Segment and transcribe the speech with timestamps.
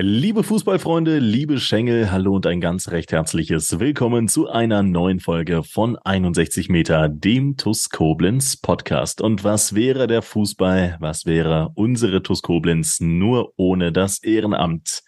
[0.00, 5.64] Liebe Fußballfreunde, liebe Schengel, hallo und ein ganz recht herzliches Willkommen zu einer neuen Folge
[5.64, 9.20] von 61 Meter, dem TUS Koblenz Podcast.
[9.20, 15.02] Und was wäre der Fußball, was wäre unsere TUS Koblenz nur ohne das Ehrenamt?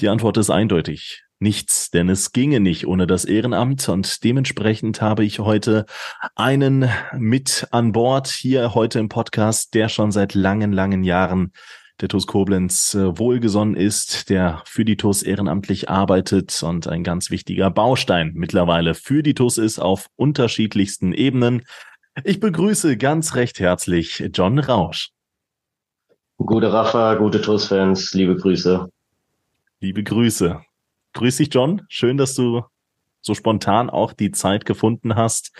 [0.00, 1.24] Die Antwort ist eindeutig.
[1.38, 5.84] Nichts, denn es ginge nicht ohne das Ehrenamt und dementsprechend habe ich heute
[6.36, 11.52] einen mit an Bord hier heute im Podcast, der schon seit langen, langen Jahren
[12.00, 17.30] der TUS Koblenz äh, wohlgesonnen ist, der für die TUS ehrenamtlich arbeitet und ein ganz
[17.30, 21.62] wichtiger Baustein mittlerweile für die TUS ist auf unterschiedlichsten Ebenen.
[22.24, 25.10] Ich begrüße ganz recht herzlich John Rausch.
[26.38, 28.88] Gute Rafa, gute TUS-Fans, liebe Grüße.
[29.80, 30.60] Liebe Grüße.
[31.12, 31.82] Grüß dich, John.
[31.88, 32.62] Schön, dass du
[33.20, 35.52] so spontan auch die Zeit gefunden hast,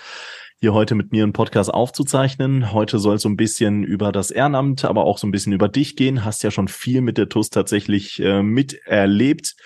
[0.63, 2.73] hier heute mit mir einen Podcast aufzuzeichnen.
[2.73, 5.69] Heute soll es so ein bisschen über das Ehrenamt, aber auch so ein bisschen über
[5.69, 6.25] dich gehen.
[6.25, 9.57] Hast ja schon viel mit der TUS tatsächlich äh, miterlebt.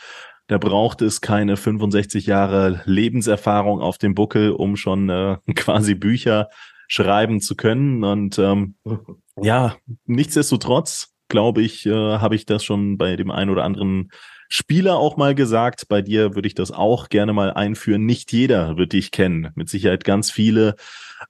[0.47, 6.49] Da braucht es keine 65 Jahre Lebenserfahrung auf dem Buckel, um schon äh, quasi Bücher
[6.89, 8.03] schreiben zu können.
[8.03, 8.77] Und ähm,
[9.39, 14.09] ja, nichtsdestotrotz, glaube ich, äh, habe ich das schon bei dem einen oder anderen
[14.49, 15.89] Spieler auch mal gesagt.
[15.89, 18.07] Bei dir würde ich das auch gerne mal einführen.
[18.07, 19.51] Nicht jeder wird dich kennen.
[19.55, 20.77] Mit Sicherheit ganz viele,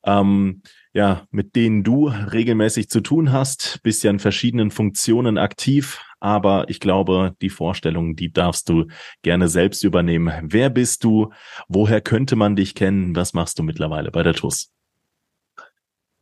[0.04, 3.80] ähm, ja, mit denen du regelmäßig zu tun hast.
[3.82, 6.00] Bist ja in verschiedenen Funktionen aktiv.
[6.20, 8.86] Aber ich glaube, die Vorstellung, die darfst du
[9.22, 10.32] gerne selbst übernehmen.
[10.42, 11.32] Wer bist du?
[11.68, 13.14] Woher könnte man dich kennen?
[13.14, 14.70] Was machst du mittlerweile bei der TUS?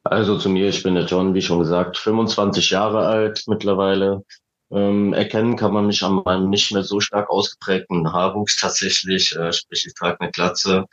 [0.02, 4.22] Also zu mir, ich bin der John, wie schon gesagt, 25 Jahre alt mittlerweile,
[4.74, 9.52] ähm, erkennen kann man mich an meinem nicht mehr so stark ausgeprägten Haarwuchs tatsächlich, äh,
[9.52, 10.86] sprich ich trage eine Glatze.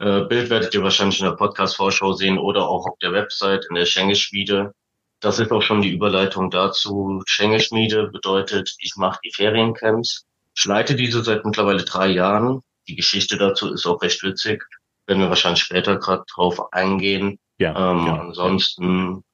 [0.00, 3.76] Äh, Bild werdet ihr wahrscheinlich in der Podcast-Vorschau sehen oder auch auf der Website in
[3.76, 4.72] der Schengeschmiede.
[5.20, 7.22] Das ist auch schon die Überleitung dazu.
[7.26, 10.24] Schengeschmiede bedeutet, ich mache die Feriencamps.
[10.56, 12.62] Ich leite diese seit mittlerweile drei Jahren.
[12.88, 14.64] Die Geschichte dazu ist auch recht witzig.
[15.06, 17.38] Werden wir wahrscheinlich später gerade drauf eingehen.
[17.58, 18.20] Ja, ähm, ja.
[18.20, 19.24] Ansonsten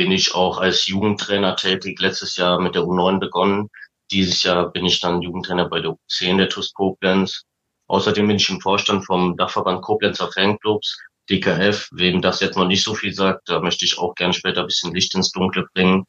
[0.00, 2.00] bin ich auch als Jugendtrainer tätig.
[2.00, 3.68] Letztes Jahr mit der U9 begonnen.
[4.10, 7.42] Dieses Jahr bin ich dann Jugendtrainer bei der U10 der TUS Koblenz.
[7.86, 10.96] Außerdem bin ich im Vorstand vom Dachverband Koblenzer Fanclubs,
[11.28, 11.90] DKF.
[11.92, 14.68] Wem das jetzt noch nicht so viel sagt, da möchte ich auch gerne später ein
[14.68, 16.06] bisschen Licht ins Dunkle bringen.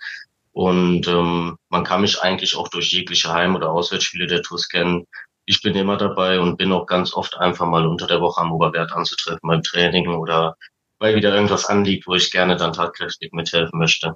[0.54, 5.06] Und ähm, man kann mich eigentlich auch durch jegliche Heim- oder Auswärtsspiele der TUS kennen.
[5.44, 8.54] Ich bin immer dabei und bin auch ganz oft einfach mal unter der Woche am
[8.54, 10.56] Oberwert anzutreffen beim Training oder
[11.02, 14.14] weil wieder irgendwas anliegt, wo ich gerne dann tatkräftig mithelfen möchte.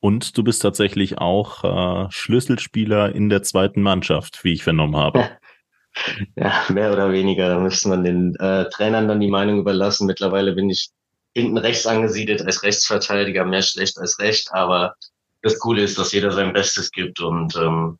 [0.00, 5.30] Und du bist tatsächlich auch äh, Schlüsselspieler in der zweiten Mannschaft, wie ich vernommen habe.
[6.36, 7.50] Ja, mehr oder weniger.
[7.50, 10.06] Da müsste man den äh, Trainern dann die Meinung überlassen.
[10.06, 10.88] Mittlerweile bin ich
[11.34, 14.48] hinten rechts angesiedelt als Rechtsverteidiger, mehr schlecht als recht.
[14.52, 14.94] Aber
[15.42, 17.98] das Coole ist, dass jeder sein Bestes gibt und ähm,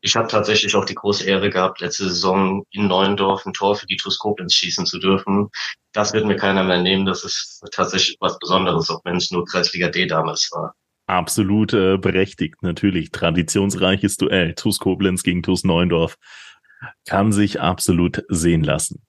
[0.00, 3.86] ich habe tatsächlich auch die große Ehre gehabt, letzte Saison in Neuendorf ein Tor für
[3.86, 5.50] die TuS Koblenz schießen zu dürfen.
[5.92, 7.04] Das wird mir keiner mehr nehmen.
[7.04, 10.74] Das ist tatsächlich was Besonderes, auch wenn es nur Kreisliga D damals war.
[11.06, 13.10] Absolut äh, berechtigt, natürlich.
[13.10, 14.54] Traditionsreiches Duell.
[14.54, 16.16] TuS Koblenz gegen TuS Neuendorf
[17.06, 19.02] kann sich absolut sehen lassen.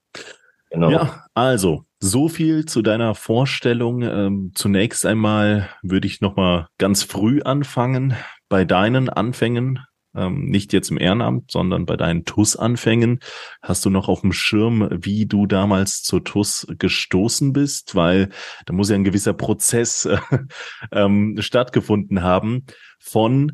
[0.72, 0.90] Genau.
[0.90, 4.02] Ja, also so viel zu deiner Vorstellung.
[4.02, 8.16] Ähm, zunächst einmal würde ich noch mal ganz früh anfangen
[8.50, 9.80] bei deinen Anfängen
[10.16, 13.20] ähm, nicht jetzt im Ehrenamt, sondern bei deinen TUS-Anfängen.
[13.62, 17.96] Hast du noch auf dem Schirm, wie du damals zur TUS gestoßen bist?
[17.96, 18.30] Weil
[18.66, 20.18] da muss ja ein gewisser Prozess äh,
[20.92, 22.66] ähm, stattgefunden haben
[23.00, 23.54] von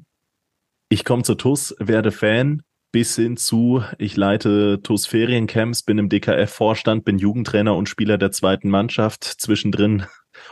[0.90, 2.62] ich komme zur TUS, werde Fan,
[2.94, 8.32] bis hin zu, ich leite TUS Feriencamps, bin im DKF-Vorstand, bin Jugendtrainer und Spieler der
[8.32, 9.24] zweiten Mannschaft.
[9.24, 10.06] Zwischendrin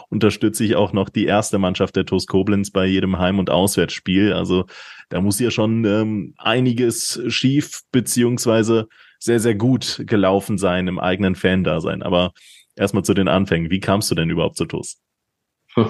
[0.09, 4.33] unterstütze ich auch noch die erste Mannschaft der TuS Koblenz bei jedem Heim- und Auswärtsspiel.
[4.33, 4.65] Also
[5.09, 8.87] da muss ja schon ähm, einiges schief beziehungsweise
[9.19, 12.03] sehr, sehr gut gelaufen sein im eigenen Fan-Dasein.
[12.03, 12.31] Aber
[12.75, 13.71] erstmal zu den Anfängen.
[13.71, 14.97] Wie kamst du denn überhaupt zu TuS?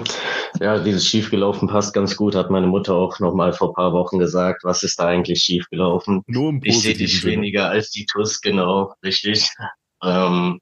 [0.60, 4.18] Ja, dieses schiefgelaufen passt ganz gut, hat meine Mutter auch noch mal vor paar Wochen
[4.18, 4.64] gesagt.
[4.64, 6.22] Was ist da eigentlich schiefgelaufen?
[6.26, 9.48] Nur im Ich sehe dich weniger als die TUS, genau, richtig.
[10.02, 10.60] Ähm,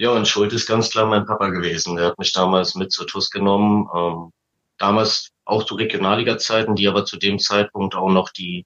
[0.00, 1.96] ja, und Schuld ist ganz klar mein Papa gewesen.
[1.96, 3.86] Der hat mich damals mit zur TUS genommen.
[3.94, 4.32] Ähm,
[4.78, 8.64] damals auch zu Regionalliga-Zeiten, die aber zu dem Zeitpunkt auch noch die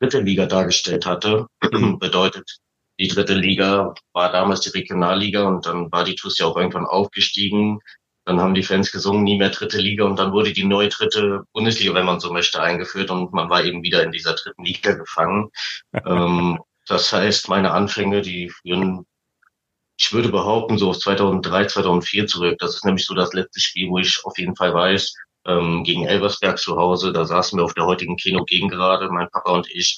[0.00, 1.46] dritte Liga dargestellt hatte.
[1.60, 2.58] Bedeutet,
[2.98, 6.86] die dritte Liga war damals die Regionalliga und dann war die TUS ja auch irgendwann
[6.86, 7.80] aufgestiegen.
[8.24, 11.42] Dann haben die Fans gesungen, nie mehr dritte Liga und dann wurde die neue dritte
[11.52, 14.92] Bundesliga, wenn man so möchte, eingeführt und man war eben wieder in dieser dritten Liga
[14.94, 15.50] gefangen.
[16.06, 19.04] ähm, das heißt, meine Anfänge, die führen,
[20.02, 22.56] ich würde behaupten, so auf 2003, 2004 zurück.
[22.58, 25.14] Das ist nämlich so das letzte Spiel, wo ich auf jeden Fall weiß,
[25.46, 29.30] ähm, gegen Elversberg zu Hause, da saßen wir auf der heutigen Kino gegen gerade, mein
[29.30, 29.96] Papa und ich.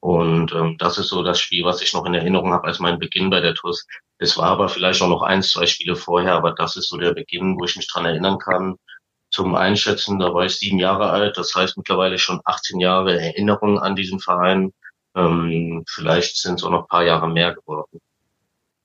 [0.00, 2.98] Und ähm, das ist so das Spiel, was ich noch in Erinnerung habe als mein
[2.98, 3.86] Beginn bei der TUS.
[4.18, 7.14] Es war aber vielleicht auch noch eins, zwei Spiele vorher, aber das ist so der
[7.14, 8.76] Beginn, wo ich mich dran erinnern kann.
[9.30, 13.78] Zum Einschätzen, da war ich sieben Jahre alt, das heißt mittlerweile schon 18 Jahre Erinnerung
[13.78, 14.72] an diesen Verein.
[15.16, 18.00] Ähm, vielleicht sind es auch noch paar Jahre mehr geworden.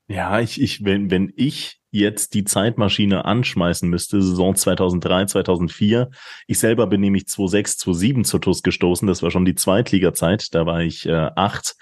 [0.09, 6.09] Ja, ich, ich, wenn, wenn ich jetzt die Zeitmaschine anschmeißen müsste, Saison 2003, 2004.
[6.47, 9.07] Ich selber bin nämlich 2006, 2007 zur TUS gestoßen.
[9.07, 10.53] Das war schon die Zweitliga-Zeit.
[10.53, 11.75] Da war ich äh, acht.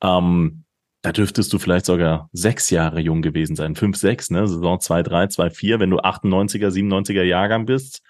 [0.00, 0.64] Ähm,
[1.02, 3.76] da dürftest du vielleicht sogar sechs Jahre jung gewesen sein.
[3.76, 4.46] Fünf, sechs, ne?
[4.46, 5.80] Saison 2, 3, 2, 4.
[5.80, 8.02] Wenn du 98er, 97er Jahrgang bist.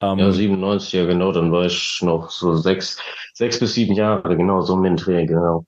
[0.00, 1.32] Ähm, ja, 97er, genau.
[1.32, 2.98] Dann war ich noch so sechs,
[3.34, 5.64] sechs bis sieben Jahre, genau, so ein Dreh, genau.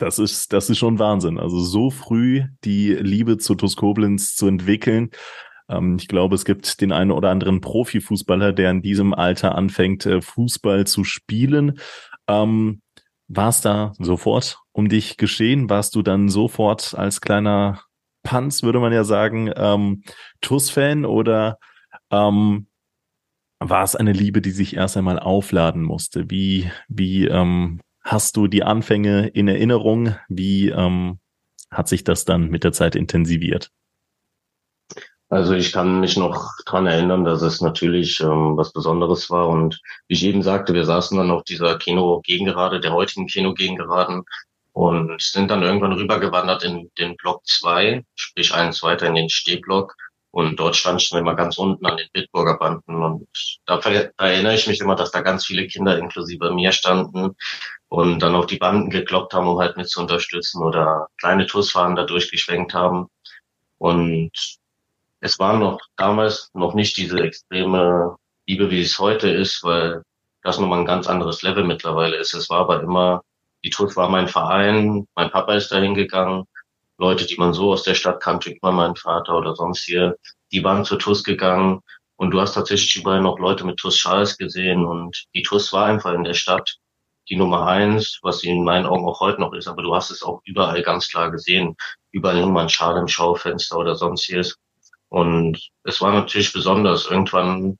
[0.00, 1.38] Das ist, das ist schon Wahnsinn.
[1.38, 5.10] Also so früh die Liebe zu TuS Koblenz zu entwickeln.
[5.68, 10.06] Ähm, ich glaube, es gibt den einen oder anderen Profifußballer, der in diesem Alter anfängt,
[10.06, 11.78] äh, Fußball zu spielen.
[12.26, 12.80] Ähm,
[13.28, 15.68] war es da sofort um dich geschehen?
[15.68, 17.82] Warst du dann sofort als kleiner
[18.22, 20.02] Panz, würde man ja sagen, ähm,
[20.40, 21.58] TUS-Fan oder
[22.10, 22.68] ähm,
[23.58, 26.30] war es eine Liebe, die sich erst einmal aufladen musste?
[26.30, 30.16] Wie, wie ähm, Hast du die Anfänge in Erinnerung?
[30.28, 31.18] Wie ähm,
[31.70, 33.70] hat sich das dann mit der Zeit intensiviert?
[35.28, 39.48] Also ich kann mich noch dran erinnern, dass es natürlich ähm, was Besonderes war.
[39.48, 44.24] Und wie ich eben sagte, wir saßen dann auf dieser Kino-Gegengerade, der heutigen Kino-Gegengeraden
[44.72, 49.94] und sind dann irgendwann rübergewandert in den Block 2, sprich eins weiter in den Stehblock.
[50.32, 53.02] Und dort stand ich dann immer ganz unten an den Bitburger Banden.
[53.02, 53.26] Und
[53.66, 57.34] da, da erinnere ich mich immer, dass da ganz viele Kinder inklusive mir standen,
[57.90, 61.96] und dann auf die Banden gekloppt haben, um halt mit zu unterstützen oder kleine Tussfahren
[61.96, 63.08] da durchgeschwenkt haben.
[63.78, 64.30] Und
[65.18, 68.16] es war noch damals noch nicht diese extreme
[68.46, 70.02] Liebe, wie es heute ist, weil
[70.42, 72.32] das nochmal ein ganz anderes Level mittlerweile ist.
[72.32, 73.22] Es war aber immer,
[73.64, 76.44] die TUS war mein Verein, mein Papa ist dahin gegangen,
[77.00, 80.16] Leute, die man so aus der Stadt kannte, immer mein Vater oder sonst hier,
[80.52, 81.80] die waren zur TUS gegangen
[82.16, 85.86] und du hast tatsächlich überall noch Leute mit TUS Schals gesehen und die TUS war
[85.86, 86.76] einfach in der Stadt
[87.30, 90.10] die Nummer eins, was sie in meinen Augen auch heute noch ist, aber du hast
[90.10, 91.76] es auch überall ganz klar gesehen.
[92.10, 94.58] Überall ein Schal im Schaufenster oder sonstiges.
[95.08, 97.06] Und es war natürlich besonders.
[97.06, 97.78] Irgendwann,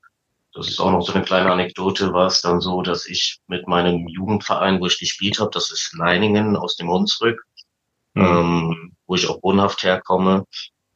[0.55, 3.67] das ist auch noch so eine kleine Anekdote, war es dann so, dass ich mit
[3.67, 7.43] meinem Jugendverein, wo ich gespielt habe, das ist Leiningen aus dem Hunsrück,
[8.14, 8.25] mhm.
[8.25, 10.44] ähm, wo ich auch wohnhaft herkomme,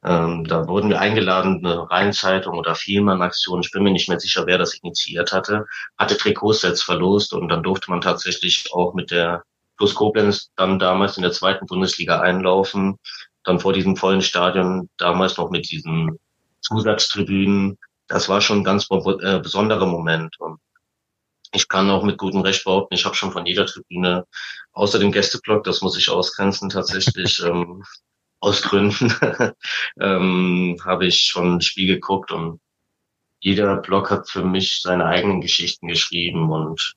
[0.05, 4.47] ähm, da wurden wir eingeladen, eine Rheinzeitung oder Vielmann-Aktion, ich bin mir nicht mehr sicher,
[4.47, 5.65] wer das initiiert hatte,
[5.99, 9.43] hatte Trikotsets verlost und dann durfte man tatsächlich auch mit der
[9.77, 13.01] Plus Koblenz dann damals in der zweiten Bundesliga einlaufen,
[13.43, 16.21] dann vor diesem vollen Stadion, damals noch mit diesen
[16.61, 17.79] Zusatztribünen.
[18.07, 20.39] Das war schon ein ganz äh, besonderer Moment.
[20.39, 20.61] Und
[21.55, 24.27] ich kann auch mit gutem Recht behaupten, ich habe schon von jeder Tribüne,
[24.73, 27.85] außer dem Gästeblock, das muss ich ausgrenzen tatsächlich, ähm,
[28.41, 29.15] aus Gründen
[30.01, 32.61] ähm, habe ich schon ein Spiel geguckt und
[33.41, 36.95] jeder Blog hat für mich seine eigenen Geschichten geschrieben und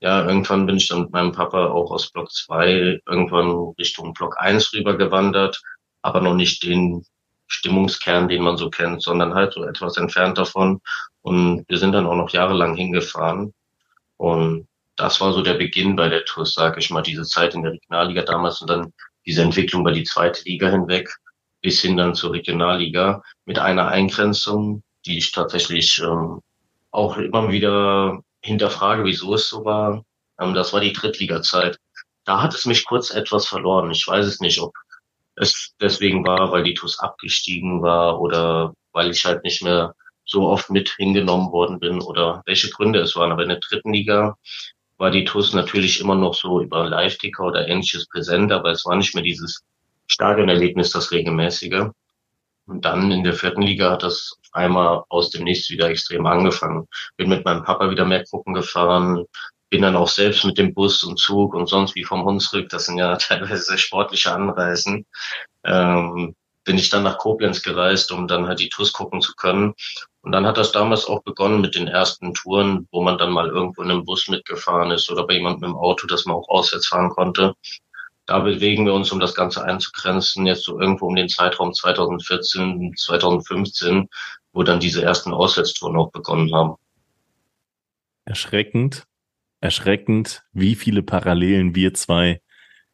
[0.00, 4.40] ja, irgendwann bin ich dann mit meinem Papa auch aus Block 2 irgendwann Richtung Block
[4.40, 5.60] 1 rübergewandert,
[6.02, 7.04] aber noch nicht den
[7.46, 10.80] Stimmungskern, den man so kennt, sondern halt so etwas entfernt davon.
[11.20, 13.52] Und wir sind dann auch noch jahrelang hingefahren.
[14.20, 17.62] Und das war so der Beginn bei der TUS, sage ich mal, diese Zeit in
[17.62, 18.92] der Regionalliga damals und dann
[19.24, 21.08] diese Entwicklung über die zweite Liga hinweg
[21.62, 26.40] bis hin dann zur Regionalliga mit einer Eingrenzung, die ich tatsächlich ähm,
[26.90, 30.04] auch immer wieder hinterfrage, wieso es so war.
[30.38, 31.78] Ähm, das war die Drittliga-Zeit.
[32.24, 33.90] Da hat es mich kurz etwas verloren.
[33.90, 34.74] Ich weiß es nicht, ob
[35.36, 39.94] es deswegen war, weil die TUS abgestiegen war oder weil ich halt nicht mehr
[40.30, 43.32] so oft mit hingenommen worden bin oder welche Gründe es waren.
[43.32, 44.36] Aber in der dritten Liga
[44.96, 48.96] war die TUS natürlich immer noch so über Live-Ticker oder ähnliches präsent, aber es war
[48.96, 49.64] nicht mehr dieses
[50.06, 51.90] Stadionerlebnis, das regelmäßige.
[52.66, 56.86] Und dann in der vierten Liga hat das einmal aus dem Nichts wieder extrem angefangen.
[57.16, 59.24] Bin mit meinem Papa wieder mehr gucken gefahren,
[59.70, 62.86] bin dann auch selbst mit dem Bus und Zug und sonst wie vom Hunsrück, das
[62.86, 65.06] sind ja teilweise sehr sportliche Anreisen,
[65.64, 69.74] ähm, bin ich dann nach Koblenz gereist, um dann halt die TUS gucken zu können.
[70.22, 73.48] Und dann hat das damals auch begonnen mit den ersten Touren, wo man dann mal
[73.48, 76.88] irgendwo in einem Bus mitgefahren ist oder bei jemandem im Auto, dass man auch auswärts
[76.88, 77.54] fahren konnte.
[78.26, 82.94] da bewegen wir uns, um das Ganze einzugrenzen, jetzt so irgendwo um den Zeitraum 2014,
[82.96, 84.08] 2015,
[84.52, 86.76] wo dann diese ersten Auswärtstouren auch begonnen haben.
[88.24, 89.04] Erschreckend,
[89.60, 92.40] erschreckend, wie viele Parallelen wir zwei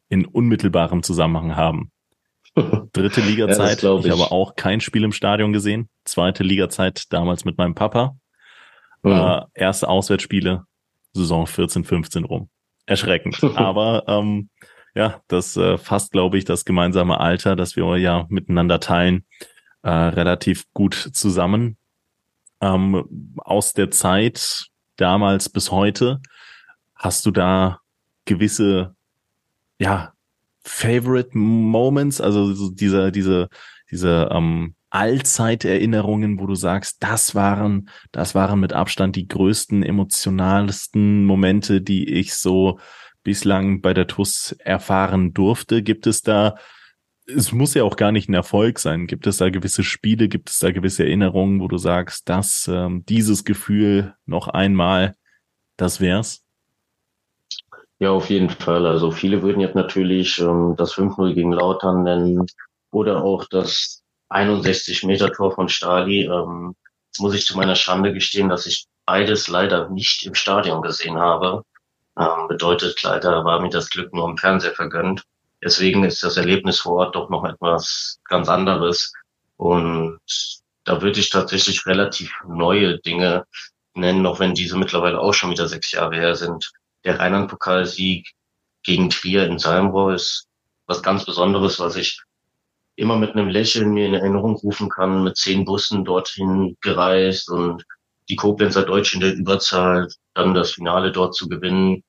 [0.09, 1.91] in unmittelbarem Zusammenhang haben.
[2.93, 4.05] Dritte Liga-Zeit, ja, ich.
[4.05, 5.89] ich habe auch kein Spiel im Stadion gesehen.
[6.05, 8.17] Zweite Liga-Zeit damals mit meinem Papa.
[9.03, 9.11] Mhm.
[9.11, 10.65] Äh, erste Auswärtsspiele,
[11.13, 12.49] Saison 14, 15 rum.
[12.85, 13.43] Erschreckend.
[13.55, 14.49] Aber ähm,
[14.95, 19.25] ja, das äh, fasst, glaube ich, das gemeinsame Alter, das wir ja miteinander teilen,
[19.83, 21.77] äh, relativ gut zusammen.
[22.59, 26.19] Ähm, aus der Zeit damals bis heute,
[26.95, 27.79] hast du da
[28.25, 28.95] gewisse,
[29.77, 30.13] ja,
[30.67, 33.49] Favorite Moments, also so diese, diese,
[33.89, 41.25] diese ähm, Allzeiterinnerungen, wo du sagst, das waren, das waren mit Abstand die größten, emotionalsten
[41.25, 42.79] Momente, die ich so
[43.23, 45.83] bislang bei der TUS erfahren durfte?
[45.83, 46.55] Gibt es da,
[47.27, 50.49] es muss ja auch gar nicht ein Erfolg sein, gibt es da gewisse Spiele, gibt
[50.49, 55.15] es da gewisse Erinnerungen, wo du sagst, dass ähm, dieses Gefühl noch einmal,
[55.75, 56.46] das wär's?
[57.99, 58.85] Ja, auf jeden Fall.
[58.85, 62.45] Also viele würden jetzt natürlich ähm, das 5-0 gegen Lautern nennen
[62.91, 66.25] oder auch das 61-Meter-Tor von Stali.
[66.25, 66.75] Ähm,
[67.19, 71.63] muss ich zu meiner Schande gestehen, dass ich beides leider nicht im Stadion gesehen habe.
[72.19, 75.23] Ähm, bedeutet, leider war mir das Glück nur im Fernseher vergönnt.
[75.63, 79.13] Deswegen ist das Erlebnis vor Ort doch noch etwas ganz anderes.
[79.55, 80.19] Und
[80.83, 83.45] da würde ich tatsächlich relativ neue Dinge
[83.95, 86.71] nennen, auch wenn diese mittlerweile auch schon wieder sechs Jahre her sind.
[87.03, 88.27] Der Rheinland-Pokalsieg
[88.83, 90.47] gegen Trier in Salmrohr ist
[90.87, 92.21] was ganz Besonderes, was ich
[92.95, 97.85] immer mit einem Lächeln mir in Erinnerung rufen kann, mit zehn Bussen dorthin gereist und
[98.29, 102.03] die Koblenzer Deutschen in der Überzahl, dann das Finale dort zu gewinnen.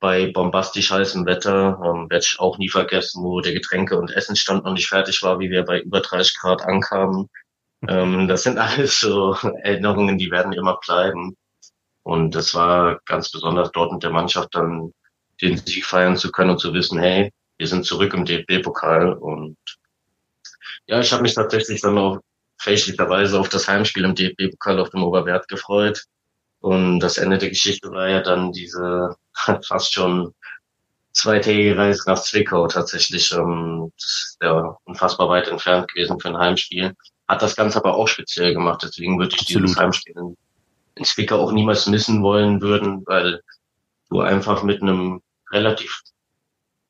[0.00, 4.64] Bei bombastisch heißem Wetter ähm, werde ich auch nie vergessen, wo der Getränke- und Essensstand
[4.64, 7.28] noch nicht fertig war, wie wir bei über 30 Grad ankamen.
[7.88, 11.36] Ähm, das sind alles so Erinnerungen, die werden immer bleiben.
[12.06, 14.92] Und das war ganz besonders dort mit der Mannschaft dann
[15.42, 19.14] den Sieg feiern zu können und zu wissen, hey, wir sind zurück im DFB-Pokal.
[19.14, 19.56] Und
[20.86, 22.20] ja, ich habe mich tatsächlich dann auch
[22.58, 26.04] fälschlicherweise auf das Heimspiel im DFB-Pokal auf dem Oberwert gefreut.
[26.60, 29.16] Und das Ende der Geschichte war ja dann diese
[29.66, 30.32] fast schon
[31.12, 33.32] zweitägige Reise nach Zwickau tatsächlich.
[33.32, 36.94] Ähm, das ist ja unfassbar weit entfernt gewesen für ein Heimspiel.
[37.26, 38.84] Hat das Ganze aber auch speziell gemacht.
[38.84, 39.64] Deswegen würde ich Absolut.
[39.64, 40.36] dieses Heimspiel
[40.96, 43.40] in, Zwickau auch niemals missen wollen würden, weil
[44.10, 45.20] du einfach mit einem
[45.52, 46.02] relativ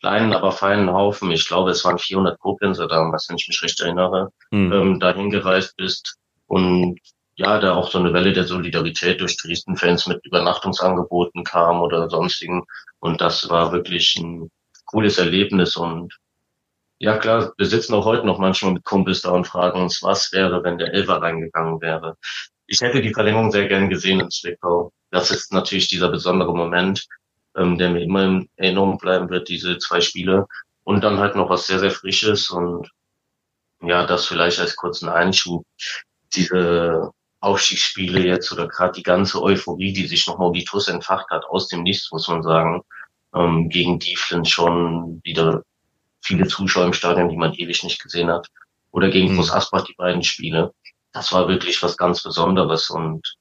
[0.00, 3.80] kleinen, aber feinen Haufen, ich glaube, es waren 400 Koblenzer damals, wenn ich mich recht
[3.80, 4.72] erinnere, mhm.
[4.72, 6.98] ähm, dahin gereist bist und
[7.36, 12.64] ja, da auch so eine Welle der Solidarität durch Dresden-Fans mit Übernachtungsangeboten kam oder sonstigen.
[12.98, 14.50] Und das war wirklich ein
[14.86, 15.76] cooles Erlebnis.
[15.76, 16.16] Und
[16.98, 20.32] ja, klar, wir sitzen auch heute noch manchmal mit Kumpels da und fragen uns, was
[20.32, 22.16] wäre, wenn der Elfer reingegangen wäre.
[22.66, 24.92] Ich hätte die Verlängerung sehr gern gesehen in Zwickau.
[25.10, 27.06] Das ist natürlich dieser besondere Moment
[27.56, 30.46] ähm, der mir immer in Erinnerung bleiben wird, diese zwei Spiele.
[30.84, 32.88] Und dann halt noch was sehr, sehr Frisches und
[33.82, 35.66] ja, das vielleicht als kurzen Einschub.
[36.34, 41.28] Diese Aufstiegsspiele jetzt oder gerade die ganze Euphorie, die sich nochmal um die TUS entfacht
[41.30, 42.82] hat, aus dem Nichts, muss man sagen,
[43.34, 45.62] ähm, gegen Dieflin schon wieder
[46.22, 48.48] viele Zuschauer im Stadion, die man ewig nicht gesehen hat.
[48.92, 49.36] Oder gegen mhm.
[49.36, 50.72] Groß Asbach die beiden Spiele.
[51.16, 53.36] Das war wirklich was ganz Besonderes und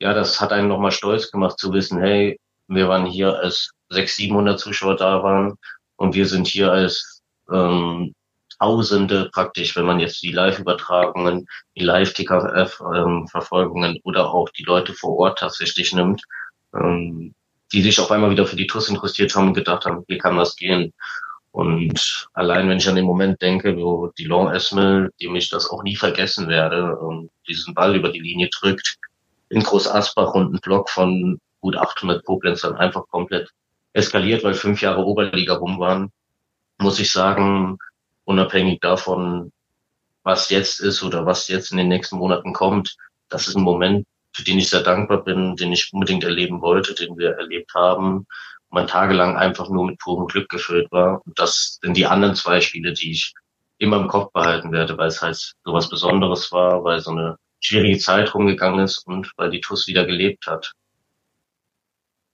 [0.00, 4.16] ja, das hat einen nochmal stolz gemacht zu wissen, hey, wir waren hier als 600,
[4.16, 5.54] 700 Zuschauer da waren
[5.94, 8.16] und wir sind hier als ähm,
[8.58, 15.16] Tausende praktisch, wenn man jetzt die Live-Übertragungen, die Live-TKF-Verfolgungen ähm, oder auch die Leute vor
[15.16, 16.20] Ort tatsächlich nimmt,
[16.74, 17.32] ähm,
[17.72, 20.36] die sich auf einmal wieder für die TUS interessiert haben und gedacht haben, wie kann
[20.36, 20.92] das gehen?
[21.54, 25.70] Und allein wenn ich an den Moment denke, wo die Long Esmel, dem ich das
[25.70, 26.98] auch nie vergessen werde,
[27.46, 28.96] diesen Ball über die Linie drückt,
[29.50, 33.50] in Groß Asbach und ein Block von gut 800 Koblenzern einfach komplett
[33.92, 36.10] eskaliert, weil fünf Jahre Oberliga rum waren,
[36.78, 37.78] muss ich sagen,
[38.24, 39.52] unabhängig davon,
[40.24, 42.96] was jetzt ist oder was jetzt in den nächsten Monaten kommt,
[43.28, 46.94] das ist ein Moment, für den ich sehr dankbar bin, den ich unbedingt erleben wollte,
[46.94, 48.26] den wir erlebt haben,
[48.74, 51.22] mein tagelang einfach nur mit purem Glück gefüllt war.
[51.24, 53.32] Und das sind die anderen zwei Spiele, die ich
[53.78, 57.36] immer im Kopf behalten werde, weil es halt so was Besonderes war, weil so eine
[57.60, 60.74] schwierige Zeit rumgegangen ist und weil die TUS wieder gelebt hat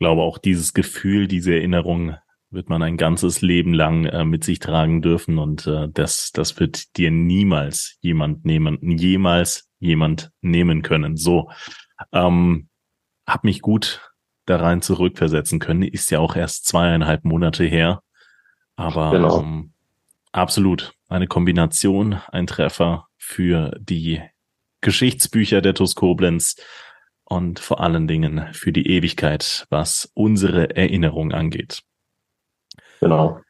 [0.00, 2.16] glaube, auch dieses Gefühl, diese Erinnerung
[2.50, 6.58] wird man ein ganzes Leben lang äh, mit sich tragen dürfen und äh, das, das
[6.58, 11.16] wird dir niemals jemand nehmen, jemals jemand nehmen können.
[11.16, 11.50] So,
[12.12, 12.68] ähm,
[13.24, 14.09] hab mich gut
[14.50, 15.82] da rein zurückversetzen können.
[15.82, 18.02] Ist ja auch erst zweieinhalb Monate her.
[18.76, 19.40] Aber genau.
[19.40, 19.72] ähm,
[20.32, 24.20] absolut eine Kombination, ein Treffer für die
[24.80, 26.56] Geschichtsbücher der TUS Koblenz
[27.24, 31.82] und vor allen Dingen für die Ewigkeit, was unsere Erinnerung angeht.
[33.00, 33.40] Genau.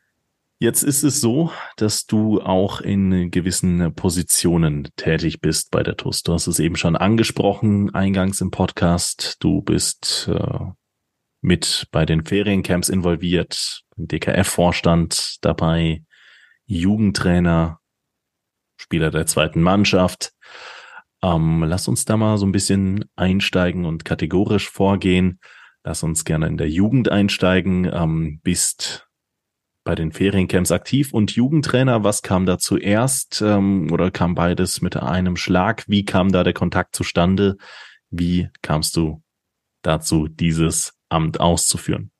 [0.62, 6.22] Jetzt ist es so, dass du auch in gewissen Positionen tätig bist bei der TUS.
[6.22, 9.36] Du hast es eben schon angesprochen, eingangs im Podcast.
[9.40, 10.58] Du bist äh,
[11.40, 16.04] mit bei den Feriencamps involviert, DKF-Vorstand dabei,
[16.66, 17.80] Jugendtrainer,
[18.76, 20.32] Spieler der zweiten Mannschaft.
[21.22, 25.38] Ähm, lass uns da mal so ein bisschen einsteigen und kategorisch vorgehen.
[25.84, 27.90] Lass uns gerne in der Jugend einsteigen.
[27.92, 29.08] Ähm, bist
[29.84, 32.04] bei den Feriencamps aktiv und Jugendtrainer.
[32.04, 35.84] Was kam da zuerst ähm, oder kam beides mit einem Schlag?
[35.88, 37.56] Wie kam da der Kontakt zustande?
[38.10, 39.22] Wie kamst du
[39.82, 42.10] dazu, dieses Amt auszuführen?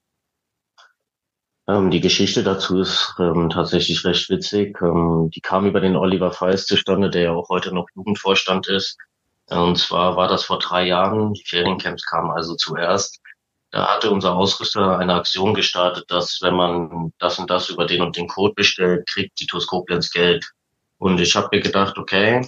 [1.69, 4.77] Ähm, die Geschichte dazu ist ähm, tatsächlich recht witzig.
[4.83, 8.97] Ähm, die kam über den Oliver Feist zustande, der ja auch heute noch Jugendvorstand ist.
[9.49, 11.33] Und zwar war das vor drei Jahren.
[11.35, 13.21] Die Feriencamps kamen also zuerst.
[13.71, 18.03] Da hatte unser Ausrüster eine Aktion gestartet, dass wenn man das und das über den
[18.03, 20.45] und den Code bestellt, kriegt die TUS Koblenz Geld.
[20.99, 22.47] Und ich habe mir gedacht, okay,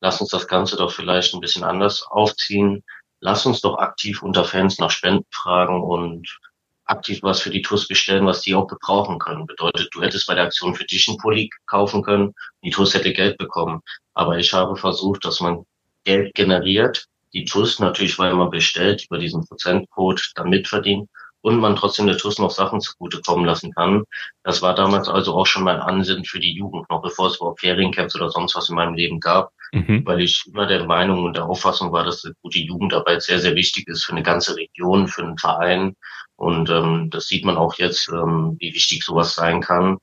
[0.00, 2.82] lass uns das Ganze doch vielleicht ein bisschen anders aufziehen.
[3.20, 6.38] Lass uns doch aktiv unter Fans nach Spenden fragen und
[6.84, 9.46] aktiv was für die TUS bestellen, was die auch gebrauchen können.
[9.46, 13.12] Bedeutet, du hättest bei der Aktion für dich einen Pulli kaufen können, die TUS hätte
[13.12, 13.80] Geld bekommen.
[14.14, 15.64] Aber ich habe versucht, dass man
[16.04, 21.76] Geld generiert, die TUS natürlich, weil man bestellt, über diesen Prozentcode dann mitverdient und man
[21.76, 24.04] trotzdem der TUS noch Sachen zugutekommen lassen kann.
[24.42, 27.60] Das war damals also auch schon mein Ansinnen für die Jugend, noch bevor es überhaupt
[27.60, 30.02] Feriencamps oder sonst was in meinem Leben gab, mhm.
[30.04, 33.54] weil ich immer der Meinung und der Auffassung war, dass eine gute Jugendarbeit sehr, sehr
[33.54, 35.96] wichtig ist für eine ganze Region, für einen Verein.
[36.36, 39.98] Und ähm, das sieht man auch jetzt, ähm, wie wichtig sowas sein kann.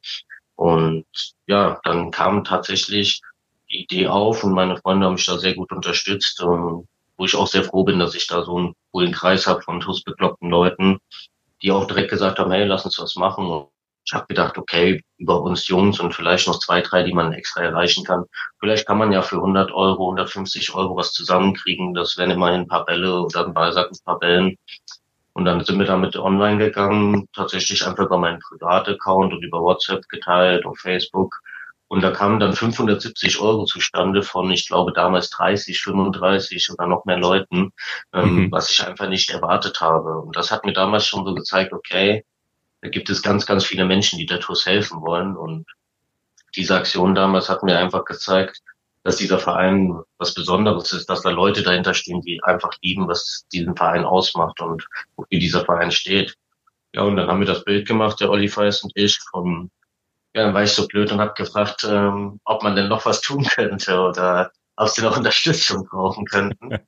[0.56, 1.06] Und
[1.48, 3.22] ja, dann kam tatsächlich
[3.70, 6.42] die Idee auf und meine Freunde haben mich da sehr gut unterstützt.
[6.42, 9.62] Ähm, wo ich auch sehr froh bin, dass ich da so einen coolen Kreis habe
[9.62, 11.00] von TUS-bekloppten Leuten,
[11.62, 13.66] die auch direkt gesagt haben, hey, lass uns was machen.
[14.06, 17.62] Ich habe gedacht, okay, über uns Jungs und vielleicht noch zwei, drei, die man extra
[17.62, 18.26] erreichen kann.
[18.60, 21.94] Vielleicht kann man ja für 100 Euro, 150 Euro was zusammenkriegen.
[21.94, 24.58] Das wären immerhin ein paar Bälle oder ein Ballsack, ein paar Bällen.
[25.34, 30.08] Und dann sind wir damit online gegangen, tatsächlich einfach über meinen Privataccount und über WhatsApp
[30.10, 31.40] geteilt und Facebook.
[31.88, 37.06] Und da kamen dann 570 Euro zustande von, ich glaube, damals 30, 35 oder noch
[37.06, 37.72] mehr Leuten,
[38.14, 38.52] ähm, mhm.
[38.52, 40.20] was ich einfach nicht erwartet habe.
[40.20, 42.26] Und das hat mir damals schon so gezeigt, okay,
[42.84, 45.38] da gibt es ganz, ganz viele Menschen, die der TUS helfen wollen.
[45.38, 45.66] Und
[46.56, 48.62] diese Aktion damals hat mir einfach gezeigt,
[49.04, 53.46] dass dieser Verein was Besonderes ist, dass da Leute dahinter stehen, die einfach lieben, was
[53.54, 54.86] diesen Verein ausmacht und
[55.30, 56.36] wie dieser Verein steht.
[56.94, 59.72] Ja, und dann haben wir das Bild gemacht, der Olli Feist und ich, von
[60.36, 63.22] ja, dann war ich so blöd und habe gefragt, ähm, ob man denn noch was
[63.22, 66.70] tun könnte oder ob sie noch Unterstützung brauchen könnten.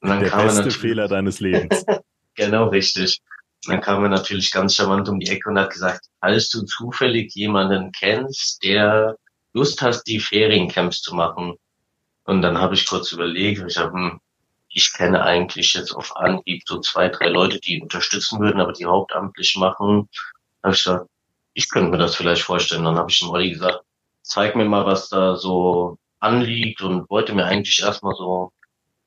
[0.00, 1.84] Und dann Der kam beste Fehler deines Lebens.
[2.36, 3.20] genau, richtig.
[3.66, 7.34] Dann kam er natürlich ganz charmant um die Ecke und hat gesagt, falls du zufällig
[7.34, 9.16] jemanden kennst, der
[9.52, 11.54] Lust hast, die Feriencamps zu machen.
[12.24, 14.20] Und dann habe ich kurz überlegt, ich habe, hm,
[14.68, 18.84] ich kenne eigentlich jetzt auf Anhieb so zwei, drei Leute, die unterstützen würden, aber die
[18.84, 20.08] hauptamtlich machen.
[20.62, 21.08] Habe ich gesagt,
[21.54, 22.84] ich könnte mir das vielleicht vorstellen.
[22.84, 23.80] Dann habe ich dem Olli gesagt,
[24.22, 28.52] zeig mir mal, was da so anliegt und wollte mir eigentlich erstmal so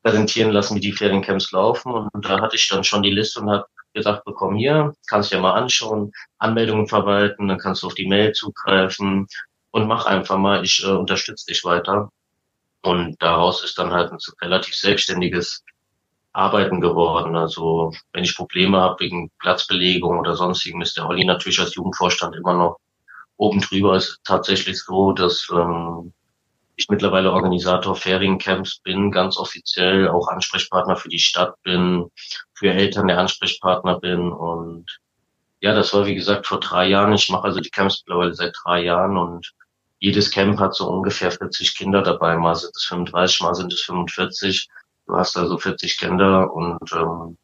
[0.03, 1.93] präsentieren lassen, wie die Feriencamps laufen.
[1.93, 5.39] Und da hatte ich dann schon die Liste und habe gesagt bekommen, hier, kannst ja
[5.39, 9.27] mal anschauen, Anmeldungen verwalten, dann kannst du auf die Mail zugreifen
[9.71, 12.09] und mach einfach mal, ich äh, unterstütze dich weiter.
[12.83, 15.63] Und daraus ist dann halt ein relativ selbstständiges
[16.33, 17.35] Arbeiten geworden.
[17.35, 22.35] Also wenn ich Probleme habe wegen Platzbelegung oder sonstigem, ist der Olli natürlich als Jugendvorstand
[22.35, 22.77] immer noch
[23.37, 23.95] oben drüber.
[23.95, 26.13] Es ist tatsächlich so, dass ähm,
[26.75, 32.09] ich mittlerweile Organisator Feriencamps bin, ganz offiziell auch Ansprechpartner für die Stadt bin,
[32.61, 34.99] für Eltern der Ansprechpartner bin und
[35.61, 37.11] ja, das war wie gesagt vor drei Jahren.
[37.13, 39.51] Ich mache also die Camps mittlerweile seit drei Jahren und
[39.97, 42.37] jedes Camp hat so ungefähr 40 Kinder dabei.
[42.37, 44.69] Mal sind es 35, mal sind es 45.
[45.07, 47.37] Du hast also 40 Kinder und ähm,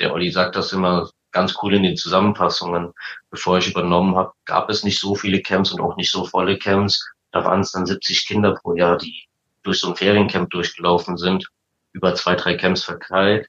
[0.00, 2.92] der Olli sagt das immer ganz cool in den Zusammenfassungen.
[3.30, 6.58] Bevor ich übernommen habe, gab es nicht so viele Camps und auch nicht so volle
[6.58, 7.08] Camps.
[7.30, 9.22] Da waren es dann 70 Kinder pro Jahr, die
[9.62, 11.48] durch so ein Feriencamp durchgelaufen sind,
[11.92, 13.46] über zwei, drei Camps verteilt.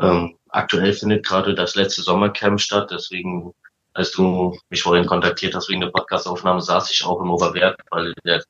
[0.00, 3.52] Ähm, aktuell findet gerade das letzte Sommercamp statt, deswegen,
[3.92, 8.14] als du mich vorhin kontaktiert hast wegen der Podcastaufnahme, saß ich auch im Oberwert, weil
[8.24, 8.42] der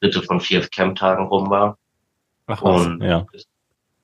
[0.00, 1.76] dritte von vier Camptagen rum war.
[2.46, 3.26] Ach was, und ja.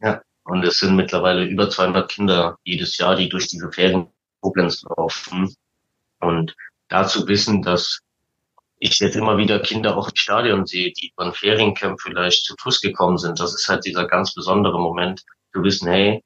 [0.02, 4.08] Ja, und es sind mittlerweile über 200 Kinder jedes Jahr, die durch diese Ferien
[4.40, 5.54] Koblenz laufen.
[6.20, 6.54] Und
[6.88, 8.00] dazu wissen, dass
[8.78, 12.80] ich jetzt immer wieder Kinder auch im Stadion sehe, die ein Feriencamp vielleicht zu Fuß
[12.80, 13.38] gekommen sind.
[13.38, 16.22] Das ist halt dieser ganz besondere Moment, zu wissen, hey,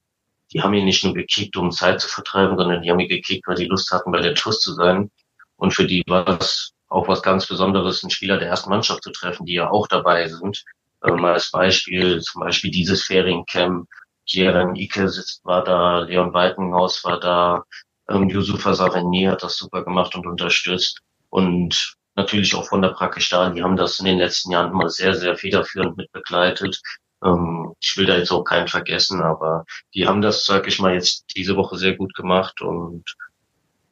[0.53, 3.47] die haben hier nicht nur gekickt, um Zeit zu vertreiben, sondern die haben hier gekickt,
[3.47, 5.11] weil die Lust hatten, bei der TUS zu sein.
[5.57, 9.11] Und für die war es auch was ganz Besonderes, einen Spieler der ersten Mannschaft zu
[9.11, 10.65] treffen, die ja auch dabei sind.
[11.05, 13.89] Ähm, als Beispiel, zum Beispiel dieses Feriencamp,
[14.27, 17.65] Kieran Ike sitzt, war da, Leon Walkenhaus war da,
[18.09, 21.01] ähm, Yusufa Saveni hat das super gemacht und unterstützt.
[21.31, 25.15] Und natürlich auch von der Prakistan, die haben das in den letzten Jahren immer sehr,
[25.15, 26.81] sehr federführend mit begleitet.
[27.25, 30.95] Ähm, ich will da jetzt auch keinen vergessen, aber die haben das, sag ich mal,
[30.95, 33.05] jetzt diese Woche sehr gut gemacht und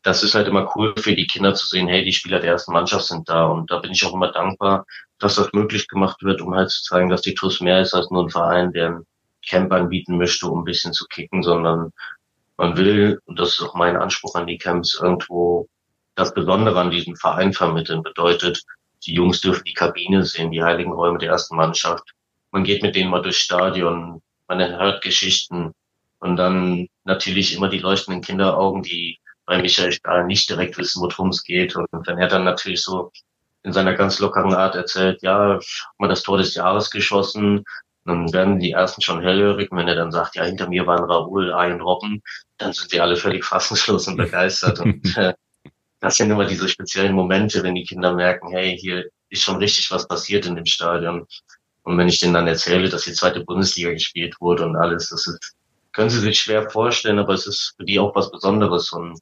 [0.02, 2.72] das ist halt immer cool für die Kinder zu sehen, hey, die Spieler der ersten
[2.72, 4.86] Mannschaft sind da und da bin ich auch immer dankbar,
[5.18, 8.10] dass das möglich gemacht wird, um halt zu zeigen, dass die TUS mehr ist als
[8.10, 9.06] nur ein Verein, der ein
[9.48, 11.92] Camp anbieten möchte, um ein bisschen zu kicken, sondern
[12.56, 15.68] man will, und das ist auch mein Anspruch an die Camps, irgendwo
[16.14, 18.02] das Besondere an diesem Verein vermitteln.
[18.02, 18.62] Bedeutet,
[19.04, 22.12] die Jungs dürfen die Kabine sehen, die heiligen Räume der ersten Mannschaft.
[22.56, 25.72] Man geht mit denen mal durchs Stadion, man hört Geschichten
[26.20, 31.28] und dann natürlich immer die leuchtenden Kinderaugen, die bei Michael Stahl nicht direkt wissen, worum
[31.28, 31.76] es geht.
[31.76, 33.12] Und wenn er dann natürlich so
[33.62, 35.60] in seiner ganz lockeren Art erzählt, ja,
[35.98, 37.62] mal das Tor des Jahres geschossen,
[38.06, 39.70] dann werden die ersten schon hellhörig.
[39.70, 42.22] Und wenn er dann sagt, ja, hinter mir waren Raoul, Ian Robben,
[42.56, 44.80] dann sind die alle völlig fassungslos und begeistert.
[44.80, 45.34] und äh,
[46.00, 49.90] das sind immer diese speziellen Momente, wenn die Kinder merken, hey, hier ist schon richtig
[49.90, 51.26] was passiert in dem Stadion.
[51.86, 55.28] Und wenn ich denen dann erzähle, dass die zweite Bundesliga gespielt wurde und alles, das
[55.28, 55.54] ist,
[55.92, 58.90] können sie sich schwer vorstellen, aber es ist für die auch was Besonderes.
[58.90, 59.20] Und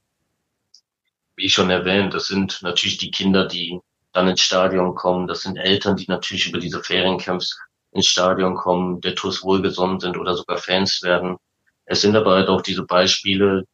[1.37, 3.79] wie schon erwähnt, das sind natürlich die Kinder, die
[4.15, 5.27] dann ins Stadion kommen.
[5.27, 7.61] Das sind Eltern, die natürlich über diese Feriencamps
[7.93, 11.37] ins Stadion kommen, der TUS wohlgesonnen sind oder sogar Fans werden.
[11.85, 13.65] Es sind aber halt auch diese Beispiele,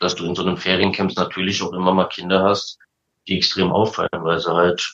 [0.00, 2.80] dass du in so einem Feriencamps natürlich auch immer mal Kinder hast,
[3.28, 4.92] die extrem auffallen, weil sie halt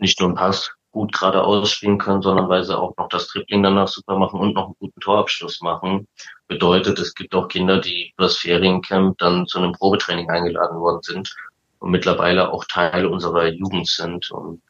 [0.00, 3.62] nicht nur einen Pass gut gerade ausspielen können, sondern weil sie auch noch das Tripling
[3.62, 6.08] danach super machen und noch einen guten Torabschluss machen.
[6.48, 11.02] Bedeutet, es gibt auch Kinder, die über das Feriencamp dann zu einem Probetraining eingeladen worden
[11.02, 11.34] sind
[11.78, 14.30] und mittlerweile auch Teil unserer Jugend sind.
[14.30, 14.62] Und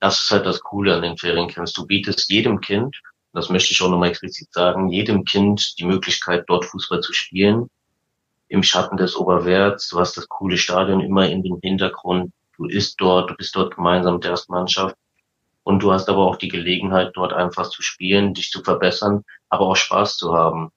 [0.00, 1.72] das ist halt das Coole an den Feriencamps.
[1.72, 3.00] Du bietest jedem Kind,
[3.32, 7.68] das möchte ich auch nochmal explizit sagen, jedem Kind die Möglichkeit, dort Fußball zu spielen.
[8.48, 9.88] Im Schatten des Oberwerts.
[9.88, 12.32] Du hast das coole Stadion immer in dem Hintergrund.
[12.56, 14.94] Du isst dort, du bist dort gemeinsam mit der ersten Mannschaft.
[15.64, 19.66] Und du hast aber auch die Gelegenheit, dort einfach zu spielen, dich zu verbessern, aber
[19.66, 20.70] auch Spaß zu haben.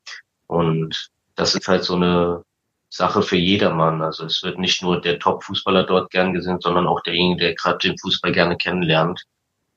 [0.48, 2.44] Und das ist halt so eine
[2.90, 4.02] Sache für jedermann.
[4.02, 7.80] Also es wird nicht nur der Top-Fußballer dort gern gesehen, sondern auch derjenige, der gerade
[7.80, 9.24] den Fußball gerne kennenlernt.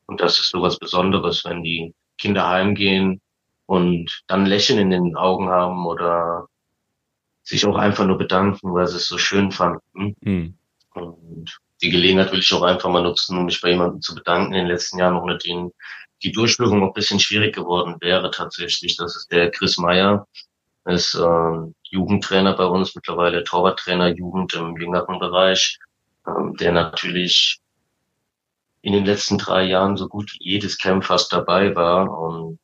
[0.06, 3.20] Und das ist so was Besonderes, wenn die Kinder heimgehen
[3.66, 6.46] und dann Lächeln in den Augen haben oder
[7.42, 10.16] sich auch einfach nur bedanken, weil sie es so schön fanden.
[10.20, 10.54] Mhm.
[10.94, 14.52] Und die Gelegenheit will ich auch einfach mal nutzen, um mich bei jemandem zu bedanken
[14.52, 15.72] in den letzten Jahren, ohne den
[16.22, 18.96] die Durchführung auch ein bisschen schwierig geworden wäre tatsächlich.
[18.96, 20.26] Das ist der Chris Meyer,
[20.84, 25.78] ist äh, Jugendtrainer bei uns, mittlerweile Torwarttrainer Jugend im jüngeren Bereich,
[26.26, 27.60] ähm, der natürlich
[28.82, 32.58] in den letzten drei Jahren so gut wie jedes Camp fast dabei war und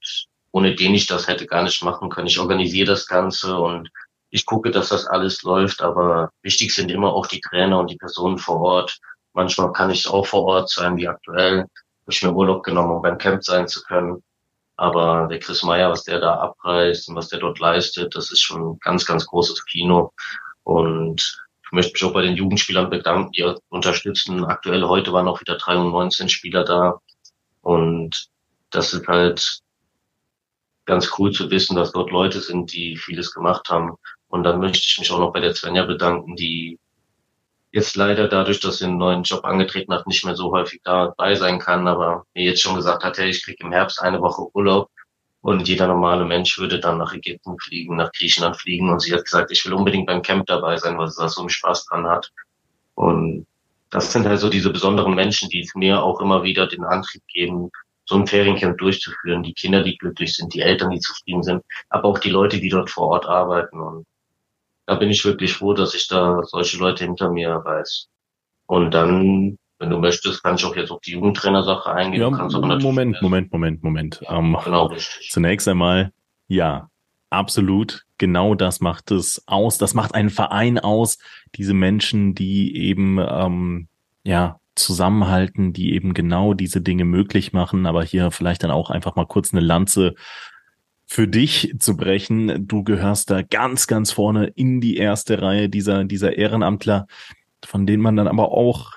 [0.50, 2.28] ohne den ich das hätte gar nicht machen können.
[2.28, 3.90] Ich organisiere das Ganze und
[4.36, 7.96] ich gucke, dass das alles läuft, aber wichtig sind immer auch die Trainer und die
[7.96, 8.98] Personen vor Ort.
[9.32, 11.60] Manchmal kann ich auch vor Ort sein, wie aktuell.
[11.60, 14.22] Habe ich mir Urlaub genommen, um beim Camp sein zu können.
[14.76, 18.42] Aber der Chris Meyer, was der da abreißt und was der dort leistet, das ist
[18.42, 20.12] schon ein ganz, ganz großes Kino.
[20.64, 24.44] Und ich möchte mich auch bei den Jugendspielern bedanken, die unterstützen.
[24.44, 27.00] Aktuell heute waren auch wieder 319 Spieler da.
[27.62, 28.28] Und
[28.68, 29.62] das ist halt
[30.84, 33.96] ganz cool zu wissen, dass dort Leute sind, die vieles gemacht haben.
[34.28, 36.78] Und dann möchte ich mich auch noch bei der Svenja bedanken, die
[37.72, 41.34] jetzt leider dadurch, dass sie einen neuen Job angetreten hat, nicht mehr so häufig dabei
[41.34, 44.48] sein kann, aber mir jetzt schon gesagt hat, hey, ich kriege im Herbst eine Woche
[44.54, 44.90] Urlaub
[45.42, 49.24] und jeder normale Mensch würde dann nach Ägypten fliegen, nach Griechenland fliegen und sie hat
[49.24, 52.06] gesagt, ich will unbedingt beim Camp dabei sein, weil sie da so einen Spaß dran
[52.06, 52.32] hat.
[52.94, 53.46] Und
[53.90, 57.70] das sind halt so diese besonderen Menschen, die mir auch immer wieder den Antrieb geben,
[58.06, 59.42] so ein Feriencamp durchzuführen.
[59.42, 62.68] Die Kinder, die glücklich sind, die Eltern, die zufrieden sind, aber auch die Leute, die
[62.68, 63.78] dort vor Ort arbeiten.
[63.78, 64.06] Und
[64.86, 68.08] da bin ich wirklich froh, dass ich da solche Leute hinter mir weiß.
[68.66, 72.20] Und dann, wenn du möchtest, kann ich auch jetzt auf die Jugendtrainersache eingehen.
[72.22, 72.82] Ja, Moment,
[73.20, 75.30] Moment, Moment, Moment, ja, ähm, genau, richtig.
[75.30, 76.12] Zunächst einmal,
[76.48, 76.88] ja,
[77.30, 78.04] absolut.
[78.18, 79.76] Genau das macht es aus.
[79.76, 81.18] Das macht einen Verein aus.
[81.54, 83.88] Diese Menschen, die eben, ähm,
[84.24, 89.16] ja, zusammenhalten, die eben genau diese Dinge möglich machen, aber hier vielleicht dann auch einfach
[89.16, 90.14] mal kurz eine Lanze
[91.06, 92.66] für dich zu brechen.
[92.66, 97.06] Du gehörst da ganz, ganz vorne in die erste Reihe dieser, dieser Ehrenamtler,
[97.64, 98.92] von denen man dann aber auch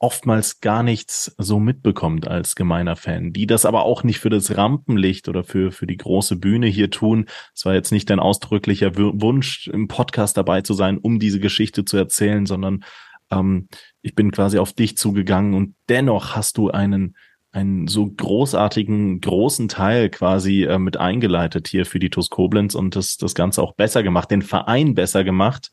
[0.00, 4.56] oftmals gar nichts so mitbekommt als gemeiner Fan, die das aber auch nicht für das
[4.56, 7.26] Rampenlicht oder für, für die große Bühne hier tun.
[7.54, 11.84] Es war jetzt nicht dein ausdrücklicher Wunsch, im Podcast dabei zu sein, um diese Geschichte
[11.84, 12.84] zu erzählen, sondern
[13.30, 13.68] ähm,
[14.00, 17.16] ich bin quasi auf dich zugegangen und dennoch hast du einen
[17.52, 22.94] einen so großartigen, großen Teil quasi äh, mit eingeleitet hier für die TuS Koblenz und
[22.96, 25.70] das, das Ganze auch besser gemacht, den Verein besser gemacht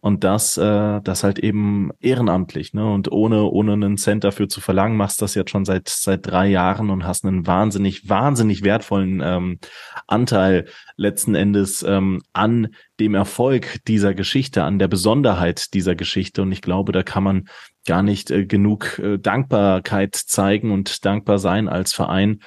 [0.00, 2.88] und das, äh, das halt eben ehrenamtlich, ne?
[2.88, 6.46] Und ohne, ohne einen Cent dafür zu verlangen, machst das jetzt schon seit seit drei
[6.46, 9.58] Jahren und hast einen wahnsinnig, wahnsinnig wertvollen ähm,
[10.06, 12.68] Anteil letzten Endes ähm, an
[13.00, 16.42] dem Erfolg dieser Geschichte, an der Besonderheit dieser Geschichte.
[16.42, 17.48] Und ich glaube, da kann man
[17.88, 22.40] gar nicht äh, genug äh, Dankbarkeit zeigen und dankbar sein als Verein.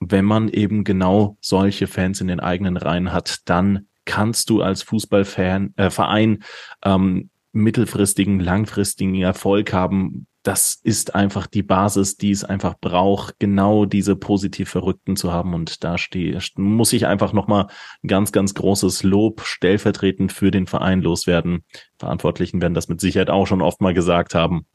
[0.00, 4.82] Wenn man eben genau solche Fans in den eigenen Reihen hat, dann kannst du als
[4.82, 6.42] Fußballfan, äh, Verein
[6.84, 10.26] ähm, mittelfristigen, langfristigen Erfolg haben.
[10.42, 15.54] Das ist einfach die Basis, die es einfach braucht, genau diese positiv Verrückten zu haben.
[15.54, 17.68] Und da stehe, muss ich einfach nochmal
[18.04, 21.62] ganz, ganz großes Lob stellvertretend für den Verein loswerden.
[22.00, 24.66] Verantwortlichen werden das mit Sicherheit auch schon oft mal gesagt haben.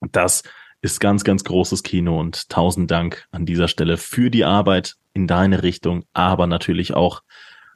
[0.00, 0.42] Das
[0.82, 5.26] ist ganz, ganz großes Kino und tausend Dank an dieser Stelle für die Arbeit in
[5.26, 7.22] deine Richtung, aber natürlich auch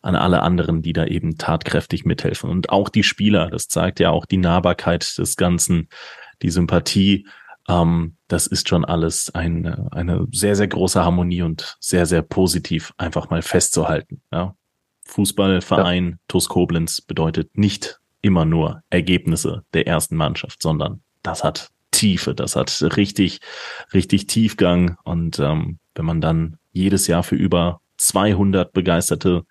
[0.02, 2.50] an alle anderen, die da eben tatkräftig mithelfen.
[2.50, 5.88] Und auch die Spieler, das zeigt ja auch die Nahbarkeit des Ganzen,
[6.42, 7.26] die Sympathie.
[7.68, 12.92] Ähm, das ist schon alles eine, eine sehr, sehr große Harmonie und sehr, sehr positiv
[12.98, 14.20] einfach mal festzuhalten.
[14.30, 14.54] Ja.
[15.06, 16.16] Fußballverein ja.
[16.28, 22.56] TuS Koblenz bedeutet nicht immer nur Ergebnisse der ersten Mannschaft, sondern das hat Tiefe, das
[22.56, 23.40] hat richtig,
[23.92, 24.96] richtig Tiefgang.
[25.04, 29.44] Und ähm, wenn man dann jedes Jahr für über 200 begeisterte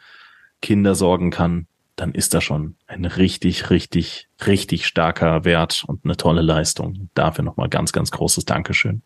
[0.62, 6.18] Kinder sorgen kann, dann ist das schon ein richtig, richtig, richtig starker Wert und eine
[6.18, 7.10] tolle Leistung.
[7.14, 9.04] Dafür nochmal ganz, ganz großes Dankeschön.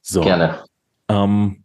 [0.00, 0.22] So.
[0.22, 0.64] Gerne.
[1.08, 1.63] Ähm,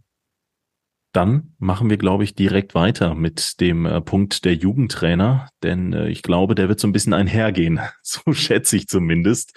[1.12, 6.10] dann machen wir, glaube ich, direkt weiter mit dem äh, Punkt der Jugendtrainer, denn äh,
[6.10, 7.80] ich glaube, der wird so ein bisschen einhergehen.
[8.04, 9.54] So schätze ich zumindest.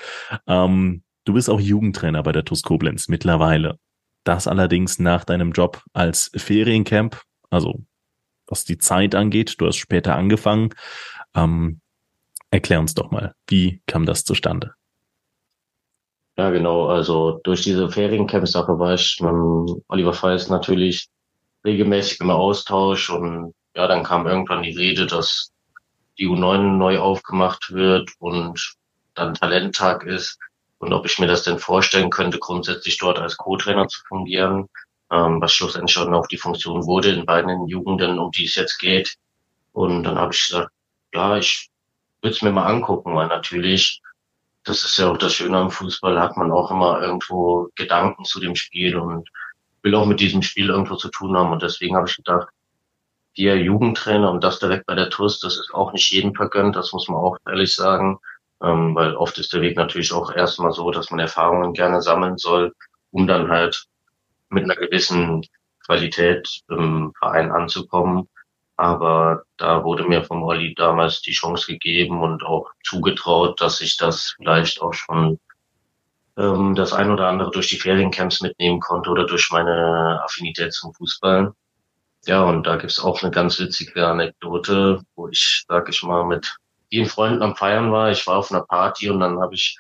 [0.47, 3.79] Ähm, du bist auch Jugendtrainer bei der TuS Koblenz mittlerweile.
[4.25, 7.81] Das allerdings nach deinem Job als Feriencamp, also
[8.47, 9.55] was die Zeit angeht.
[9.59, 10.71] Du hast später angefangen.
[11.35, 11.81] Ähm,
[12.51, 14.75] erklär uns doch mal, wie kam das zustande?
[16.37, 16.87] Ja, genau.
[16.87, 21.09] Also durch diese Feriencamp-Sache war ich mit Oliver Feist natürlich
[21.65, 25.51] regelmäßig im Austausch und ja, dann kam irgendwann die Rede, dass
[26.19, 28.75] die U9 neu aufgemacht wird und
[29.15, 30.39] dann Talenttag ist
[30.79, 34.69] und ob ich mir das denn vorstellen könnte, grundsätzlich dort als Co-Trainer zu fungieren
[35.13, 38.79] ähm, was schlussendlich schon auf die Funktion wurde in beiden Jugenden, um die es jetzt
[38.79, 39.17] geht.
[39.73, 40.73] Und dann habe ich gesagt,
[41.13, 41.69] ja, ich
[42.23, 44.01] würde es mir mal angucken, weil natürlich,
[44.65, 48.41] das ist ja auch das Schöne am Fußball, hat man auch immer irgendwo Gedanken zu
[48.41, 49.29] dem Spiel und
[49.83, 51.53] will auch mit diesem Spiel irgendwo zu tun haben.
[51.53, 52.49] Und deswegen habe ich gedacht,
[53.35, 56.93] wir Jugendtrainer und das direkt bei der TUS, das ist auch nicht jedem vergönnt, das
[56.93, 58.19] muss man auch ehrlich sagen.
[58.63, 62.39] Ähm, weil oft ist der Weg natürlich auch erstmal so, dass man Erfahrungen gerne sammeln
[62.39, 62.73] soll,
[63.11, 63.87] um dann halt
[64.51, 65.45] mit einer gewissen
[65.85, 68.29] Qualität im Verein anzukommen.
[68.77, 73.97] Aber da wurde mir vom Olli damals die Chance gegeben und auch zugetraut, dass ich
[73.97, 75.39] das vielleicht auch schon
[76.37, 80.95] ähm, das ein oder andere durch die Feriencamps mitnehmen konnte oder durch meine Affinität zum
[80.95, 81.53] Fußball.
[82.27, 86.57] Ja, und da gibt's auch eine ganz witzige Anekdote, wo ich, sag ich mal, mit
[86.89, 88.11] vielen Freunden am Feiern war.
[88.11, 89.77] Ich war auf einer Party und dann habe ich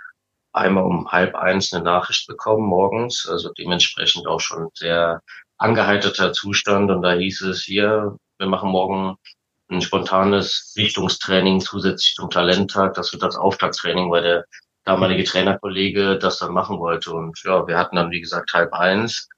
[0.52, 5.22] einmal um halb eins eine Nachricht bekommen morgens, also dementsprechend auch schon sehr
[5.56, 6.90] angeheiterter Zustand.
[6.90, 9.16] Und da hieß es hier, wir machen morgen
[9.70, 12.94] ein spontanes Richtungstraining zusätzlich zum Talenttag.
[12.94, 14.44] Das wird das Auftakttraining, weil der
[14.84, 17.12] damalige Trainerkollege das dann machen wollte.
[17.12, 19.28] Und ja, wir hatten dann, wie gesagt, halb eins.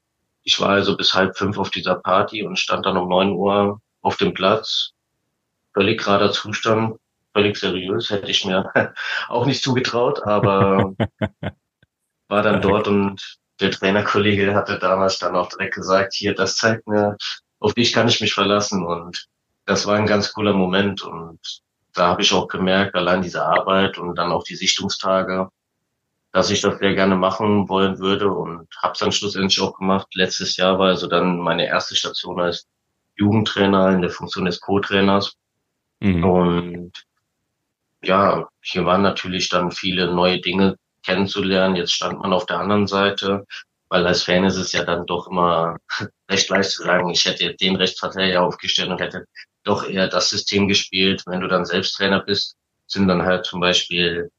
[0.43, 3.81] Ich war also bis halb fünf auf dieser Party und stand dann um neun Uhr
[4.03, 4.91] auf dem Platz.
[5.73, 6.99] Völlig gerader Zustand,
[7.33, 8.71] völlig seriös, hätte ich mir
[9.29, 10.95] auch nicht zugetraut, aber
[12.29, 16.87] war dann dort und der Trainerkollege hatte damals dann auch direkt gesagt, hier, das zeigt
[16.87, 17.17] mir,
[17.61, 19.27] auf dich kann ich mich verlassen und
[19.65, 21.41] das war ein ganz cooler Moment und
[21.95, 25.49] da habe ich auch gemerkt, allein diese Arbeit und dann auch die Sichtungstage,
[26.33, 30.09] dass ich das sehr gerne machen wollen würde und habe es dann schlussendlich auch gemacht.
[30.15, 32.67] Letztes Jahr war also dann meine erste Station als
[33.17, 35.37] Jugendtrainer in der Funktion des Co-Trainers.
[36.01, 36.25] Mhm.
[36.25, 36.93] Und
[38.03, 41.77] ja, hier waren natürlich dann viele neue Dinge kennenzulernen.
[41.77, 43.47] Jetzt stand man auf der anderen Seite,
[43.89, 45.77] weil als Fan ist es ja dann doch immer
[46.29, 49.27] recht leicht zu sagen, ich hätte den Rechtsverteidiger aufgestellt und hätte
[49.65, 51.23] doch eher das System gespielt.
[51.27, 54.31] Wenn du dann selbst Trainer bist, sind dann halt zum Beispiel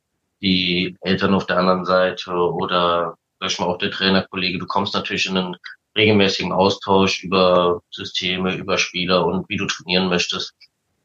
[0.42, 4.58] die Eltern auf der anderen Seite oder ich mal auch der Trainerkollege.
[4.60, 5.56] Du kommst natürlich in einen
[5.96, 10.54] regelmäßigen Austausch über Systeme, über Spieler und wie du trainieren möchtest.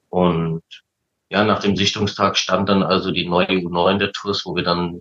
[0.08, 0.62] Und
[1.30, 5.00] ja, nach dem Sichtungstag stand dann also die neue U9 der TUS, wo wir dann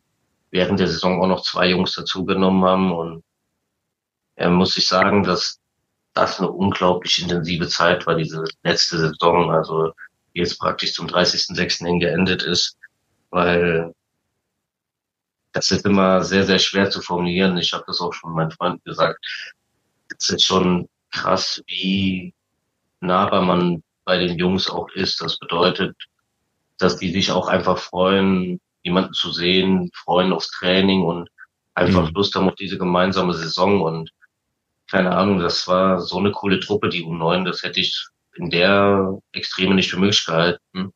[0.51, 2.91] während der Saison auch noch zwei Jungs dazugenommen haben.
[2.91, 3.23] Und
[4.35, 5.59] er muss ich sagen, dass
[6.13, 9.93] das eine unglaublich intensive Zeit war, diese letzte Saison, also
[10.33, 11.85] die jetzt praktisch zum 30.06.
[11.85, 12.77] hin geendet ist,
[13.29, 13.93] weil
[15.51, 17.57] das ist immer sehr, sehr schwer zu formulieren.
[17.57, 19.25] Ich habe das auch schon meinen Freunden gesagt.
[20.17, 22.33] Es ist schon krass, wie
[22.99, 25.21] nahbar man bei den Jungs auch ist.
[25.21, 25.95] Das bedeutet,
[26.77, 31.29] dass die sich auch einfach freuen, jemanden zu sehen, freuen aufs Training und
[31.73, 32.15] einfach mhm.
[32.15, 33.81] Lust haben auf diese gemeinsame Saison.
[33.81, 34.11] Und
[34.89, 39.19] keine Ahnung, das war so eine coole Truppe, die U9, das hätte ich in der
[39.33, 40.93] Extreme nicht für möglich gehalten.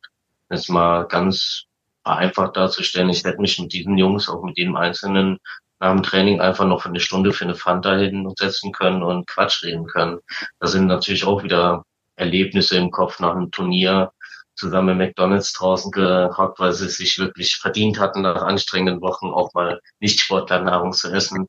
[0.50, 1.64] Jetzt mal ganz
[2.02, 5.38] vereinfacht darzustellen, ich hätte mich mit diesen Jungs, auch mit jedem Einzelnen,
[5.80, 9.62] nach dem Training einfach noch für eine Stunde für eine Fanta hinsetzen können und Quatsch
[9.64, 10.20] reden können.
[10.60, 11.84] Das sind natürlich auch wieder
[12.16, 14.12] Erlebnisse im Kopf nach einem Turnier,
[14.54, 19.26] zusammen im McDonalds draußen gehockt, weil sie es sich wirklich verdient hatten, nach anstrengenden Wochen
[19.26, 21.48] auch mal nicht Sportlernahrung zu essen.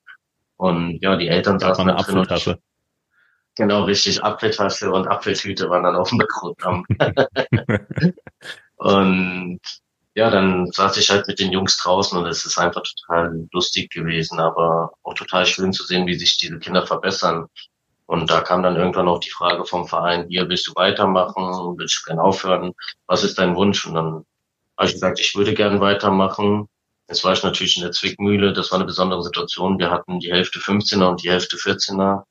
[0.57, 2.59] Und ja, die Eltern saßen da drin und
[3.55, 4.21] Genau, richtig.
[4.23, 6.85] Apfeltasche und Apfeltüte waren dann auf dem Programm.
[8.75, 9.61] und
[10.13, 13.91] ja, dann saß ich halt mit den Jungs draußen und es ist einfach total lustig
[13.91, 17.47] gewesen, aber auch total schön zu sehen, wie sich diese Kinder verbessern.
[18.07, 21.99] Und da kam dann irgendwann auch die Frage vom Verein, hier willst du weitermachen, willst
[21.99, 22.73] du gerne aufhören,
[23.07, 23.85] was ist dein Wunsch?
[23.87, 24.25] Und dann
[24.77, 26.69] habe ich gesagt, ich würde gerne weitermachen.
[27.07, 29.77] Jetzt war ich natürlich in der Zwickmühle, das war eine besondere Situation.
[29.77, 32.23] Wir hatten die Hälfte 15er und die Hälfte 14er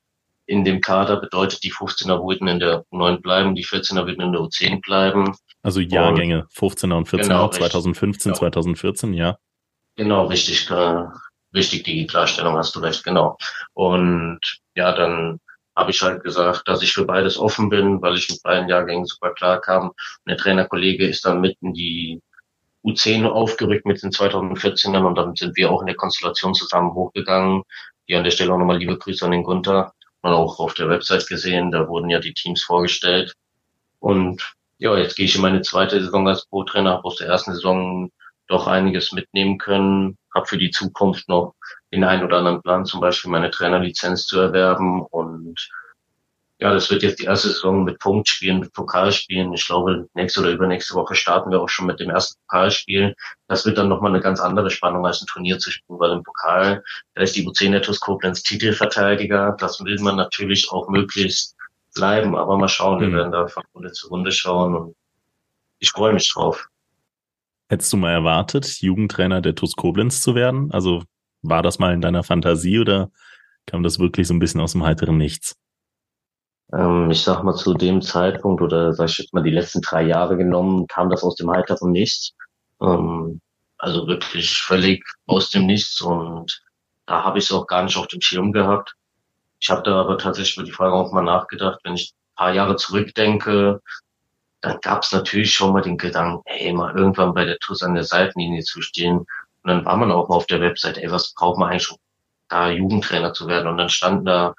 [0.47, 4.31] in dem Kader, bedeutet die 15er würden in der U9 bleiben, die 14er würden in
[4.31, 5.35] der U10 bleiben.
[5.63, 8.39] Also Jahrgänge, und, 15er und 14er, genau, 2015, genau.
[8.39, 9.37] 2014, ja.
[9.95, 11.03] Genau, richtig, äh,
[11.55, 13.37] richtig, die Klarstellung hast du recht, genau.
[13.73, 14.39] Und
[14.75, 15.39] ja, dann
[15.75, 19.05] habe ich halt gesagt, dass ich für beides offen bin, weil ich mit beiden Jahrgängen
[19.05, 19.89] super klar kam.
[19.89, 19.95] Und
[20.27, 22.21] der Trainerkollege ist dann mitten die
[22.85, 27.63] U10 aufgerückt mit den 2014ern und dann sind wir auch in der Konstellation zusammen hochgegangen.
[28.05, 29.93] Hier an der Stelle auch nochmal liebe Grüße an den Gunther.
[30.21, 33.33] Man auch auf der Website gesehen, da wurden ja die Teams vorgestellt.
[33.99, 37.53] Und ja, jetzt gehe ich in meine zweite Saison als Pro-Trainer, habe aus der ersten
[37.53, 38.11] Saison
[38.47, 41.55] doch einiges mitnehmen können, habe für die Zukunft noch
[41.91, 45.01] den einen oder anderen Plan, zum Beispiel meine Trainerlizenz zu erwerben.
[45.01, 45.69] Und
[46.59, 49.53] ja, das wird jetzt die erste Saison mit Punktspielen, mit Pokalspielen.
[49.53, 53.13] Ich glaube, nächste oder übernächste Woche starten wir auch schon mit dem ersten Pokalspiel.
[53.47, 56.23] Das wird dann nochmal eine ganz andere Spannung als ein Turnier zu spielen, weil im
[56.23, 56.81] Pokal,
[57.13, 59.57] da ist die UC Nettos Koblenz Titelverteidiger.
[59.59, 61.57] Das will man natürlich auch möglichst
[61.93, 63.01] bleiben, aber mal schauen.
[63.01, 63.15] Wir mhm.
[63.15, 64.95] werden da von Runde zu Runde schauen und
[65.79, 66.69] ich freue mich drauf.
[67.67, 70.71] Hättest du mal erwartet, Jugendtrainer der TuS Koblenz zu werden?
[70.71, 71.03] Also
[71.41, 73.11] war das mal in deiner Fantasie oder
[73.65, 75.57] kam das wirklich so ein bisschen aus dem heiteren Nichts?
[76.75, 80.03] Ähm, ich sag mal, zu dem Zeitpunkt oder sag ich jetzt mal die letzten drei
[80.03, 82.33] Jahre genommen, kam das aus dem heiteren Nichts.
[82.81, 83.41] Ähm,
[83.77, 86.61] also wirklich völlig aus dem Nichts und
[87.05, 88.95] da habe ich es auch gar nicht auf dem Schirm gehabt.
[89.59, 92.53] Ich habe da aber tatsächlich über die Frage auch mal nachgedacht, wenn ich ein paar
[92.53, 93.81] Jahre zurückdenke,
[94.61, 97.93] dann gab es natürlich schon mal den Gedanken, ey, mal irgendwann bei der TUS an
[97.93, 99.19] der Seitenlinie zu stehen.
[99.19, 99.27] Und
[99.63, 101.97] dann war man auch mal auf der Website, ey, was braucht man eigentlich, um
[102.49, 103.67] da Jugendtrainer zu werden?
[103.67, 104.55] Und dann standen da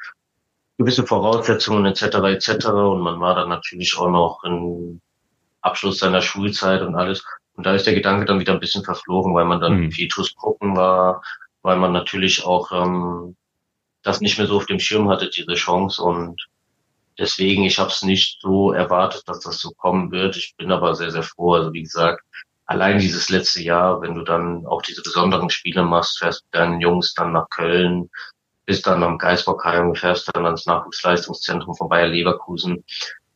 [0.78, 2.02] gewisse Voraussetzungen etc.
[2.02, 2.66] etc.
[2.66, 5.00] Und man war dann natürlich auch noch im
[5.60, 7.24] Abschluss seiner Schulzeit und alles.
[7.54, 9.90] Und da ist der Gedanke dann wieder ein bisschen verflogen, weil man dann mhm.
[9.90, 11.22] TUS gucken war,
[11.62, 13.36] weil man natürlich auch ähm,
[14.02, 16.02] das nicht mehr so auf dem Schirm hatte, diese Chance.
[16.02, 16.46] Und
[17.18, 20.36] Deswegen, ich habe es nicht so erwartet, dass das so kommen wird.
[20.36, 21.54] Ich bin aber sehr, sehr froh.
[21.54, 22.22] Also wie gesagt,
[22.66, 26.80] allein dieses letzte Jahr, wenn du dann auch diese besonderen Spiele machst, fährst mit deinen
[26.80, 28.10] Jungs dann nach Köln,
[28.66, 32.85] bist dann am Geisbockheim, fährst dann ans Nachwuchsleistungszentrum von Bayer Leverkusen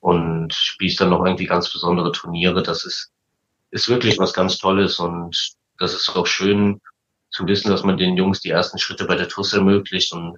[0.00, 2.62] und spielst dann noch irgendwie ganz besondere Turniere.
[2.62, 3.10] Das ist,
[3.70, 6.80] ist wirklich was ganz Tolles und das ist auch schön
[7.30, 10.36] zu wissen, dass man den Jungs die ersten Schritte bei der TUS ermöglicht und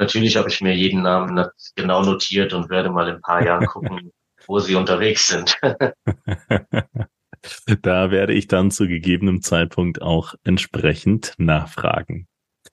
[0.00, 3.66] Natürlich habe ich mir jeden Namen genau notiert und werde mal in ein paar Jahren
[3.66, 4.12] gucken,
[4.46, 5.60] wo sie unterwegs sind.
[7.82, 12.26] da werde ich dann zu gegebenem Zeitpunkt auch entsprechend nachfragen.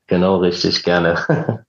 [0.08, 1.26] Genau, richtig, gerne.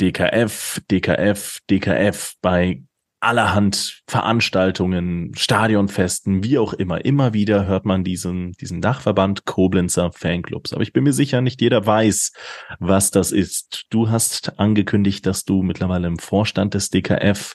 [0.00, 2.82] DKF, DKF, DKF bei
[3.24, 7.04] allerhand Veranstaltungen, Stadionfesten, wie auch immer.
[7.04, 10.72] Immer wieder hört man diesen, diesen Dachverband Koblenzer Fanclubs.
[10.72, 12.32] Aber ich bin mir sicher, nicht jeder weiß,
[12.78, 13.84] was das ist.
[13.90, 17.54] Du hast angekündigt, dass du mittlerweile im Vorstand des DKF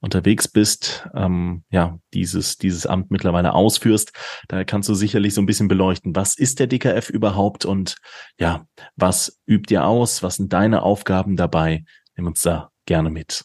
[0.00, 4.12] unterwegs bist, ähm, ja, dieses, dieses Amt mittlerweile ausführst.
[4.48, 7.96] Da kannst du sicherlich so ein bisschen beleuchten, was ist der DKF überhaupt und
[8.38, 10.22] ja, was übt ihr aus?
[10.22, 11.84] Was sind deine Aufgaben dabei?
[12.16, 13.44] Nimm uns da gerne mit.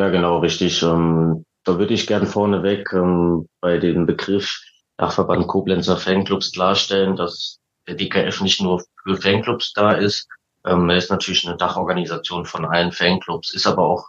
[0.00, 0.82] Ja, genau, richtig.
[0.82, 4.58] Ähm, da würde ich gern vorneweg ähm, bei dem Begriff
[4.96, 10.26] Dachverband Koblenzer Fanclubs klarstellen, dass der DKF nicht nur für Fanclubs da ist.
[10.64, 14.08] Ähm, er ist natürlich eine Dachorganisation von allen Fanclubs, ist aber auch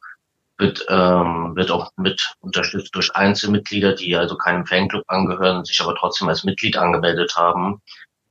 [0.58, 5.96] wird, ähm, wird auch mit unterstützt durch Einzelmitglieder, die also keinem Fanclub angehören, sich aber
[5.96, 7.82] trotzdem als Mitglied angemeldet haben.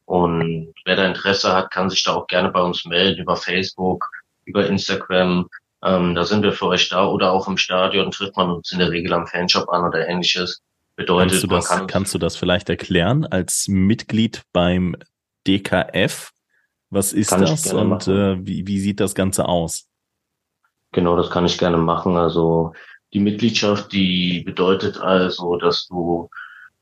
[0.07, 4.09] Und wer da Interesse hat, kann sich da auch gerne bei uns melden über Facebook,
[4.47, 5.47] über Instagram.
[5.83, 8.79] Ähm, da sind wir für euch da oder auch im Stadion trifft man uns in
[8.79, 10.63] der Regel am Fanshop an oder ähnliches.
[10.97, 14.97] Bedeutet, kannst du das, kann kannst du das vielleicht erklären als Mitglied beim
[15.47, 16.33] DKF?
[16.91, 19.87] Was ist das und äh, wie, wie sieht das Ganze aus?
[20.93, 22.17] Genau, das kann ich gerne machen.
[22.17, 22.73] Also
[23.15, 26.29] die Mitgliedschaft, die bedeutet also, dass du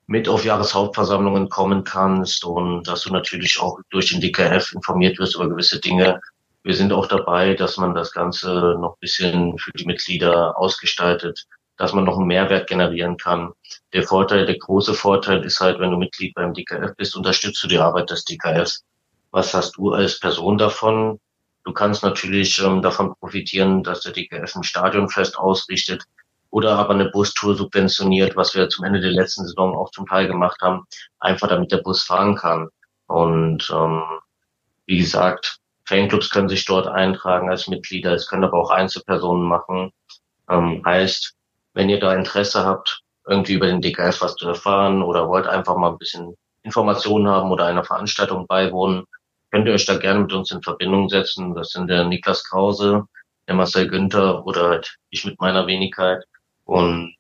[0.07, 5.37] mit auf Jahreshauptversammlungen kommen kannst und dass du natürlich auch durch den DKF informiert wirst
[5.37, 6.21] über gewisse Dinge,
[6.69, 11.47] wir sind auch dabei, dass man das Ganze noch ein bisschen für die Mitglieder ausgestaltet,
[11.79, 13.53] dass man noch einen Mehrwert generieren kann.
[13.95, 17.69] Der Vorteil, der große Vorteil ist halt, wenn du Mitglied beim DKF bist, unterstützt du
[17.69, 18.85] die Arbeit des DKFs.
[19.31, 21.19] Was hast du als Person davon?
[21.65, 26.05] Du kannst natürlich ähm, davon profitieren, dass der DKF ein Stadionfest ausrichtet
[26.51, 30.27] oder aber eine Bustour subventioniert, was wir zum Ende der letzten Saison auch zum Teil
[30.27, 30.85] gemacht haben,
[31.19, 32.69] einfach damit der Bus fahren kann.
[33.07, 34.03] Und ähm,
[34.85, 39.91] wie gesagt, Fanclubs können sich dort eintragen als Mitglieder, es können aber auch Einzelpersonen machen.
[40.51, 41.35] Ähm, heißt,
[41.73, 45.77] wenn ihr da Interesse habt, irgendwie über den DKF was zu erfahren oder wollt einfach
[45.77, 49.05] mal ein bisschen Informationen haben oder einer Veranstaltung beiwohnen,
[49.51, 51.55] könnt ihr euch da gerne mit uns in Verbindung setzen.
[51.55, 53.05] Das sind der Niklas Krause,
[53.47, 56.23] der Marcel Günther oder halt ich mit meiner Wenigkeit.
[56.65, 57.17] Und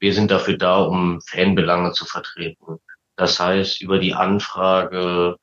[0.00, 2.78] wir sind dafür da, um Fanbelange zu vertreten.
[3.14, 5.36] Das heißt, über die Anfrage,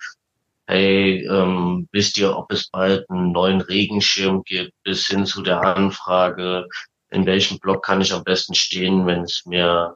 [0.72, 5.62] hey, ähm, wisst ihr, ob es bald einen neuen Regenschirm gibt, bis hin zu der
[5.62, 6.66] Anfrage,
[7.10, 9.96] in welchem Block kann ich am besten stehen, wenn es mir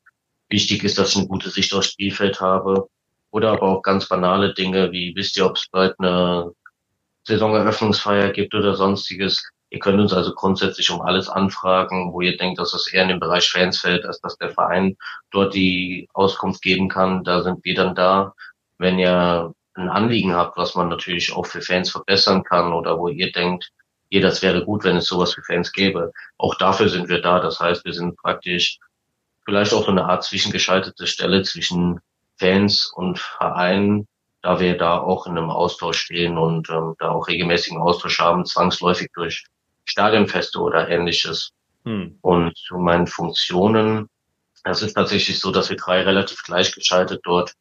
[0.49, 2.88] wichtig ist, dass ich eine gute Sicht aufs Spielfeld habe.
[3.32, 6.51] Oder aber auch ganz banale Dinge, wie wisst ihr, ob es bald eine
[7.26, 9.49] Saisoneröffnungsfeier gibt oder sonstiges.
[9.69, 13.09] Ihr könnt uns also grundsätzlich um alles anfragen, wo ihr denkt, dass das eher in
[13.09, 14.97] den Bereich Fans fällt, als dass der Verein
[15.32, 17.23] dort die Auskunft geben kann.
[17.23, 18.34] Da sind wir dann da.
[18.78, 23.09] Wenn ihr ein Anliegen habt, was man natürlich auch für Fans verbessern kann oder wo
[23.09, 23.71] ihr denkt,
[24.09, 26.11] ihr, das wäre gut, wenn es sowas für Fans gäbe.
[26.38, 27.39] Auch dafür sind wir da.
[27.39, 28.80] Das heißt, wir sind praktisch
[29.45, 31.99] vielleicht auch so eine Art zwischengeschaltete Stelle zwischen
[32.38, 34.07] Fans und Vereinen,
[34.41, 38.45] da wir da auch in einem Austausch stehen und ähm, da auch regelmäßigen Austausch haben,
[38.45, 39.45] zwangsläufig durch
[39.86, 41.51] Stadionfeste oder ähnliches.
[41.84, 42.17] Hm.
[42.21, 44.09] Und zu meinen Funktionen,
[44.63, 47.53] es ist tatsächlich so, dass wir drei relativ gleichgeschaltet dort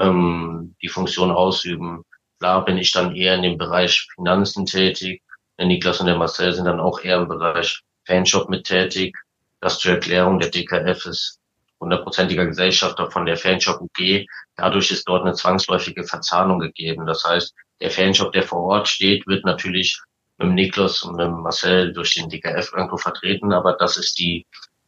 [0.00, 2.02] ähm, die Funktion ausüben.
[2.38, 5.22] Klar bin ich dann eher in dem Bereich Finanzen tätig.
[5.58, 9.14] Der Niklas und der Marcel sind dann auch eher im Bereich Fanshop mit tätig.
[9.60, 11.38] Das zur Erklärung, der DKF ist
[11.80, 14.26] hundertprozentiger Gesellschafter von der Fanshop UG.
[14.56, 17.06] Dadurch ist dort eine zwangsläufige Verzahnung gegeben.
[17.06, 20.00] Das heißt, der Fanshop, der vor Ort steht, wird natürlich
[20.38, 24.18] mit dem Niklas und mit dem Marcel durch den DKF irgendwo vertreten, aber das ist
[24.18, 24.46] die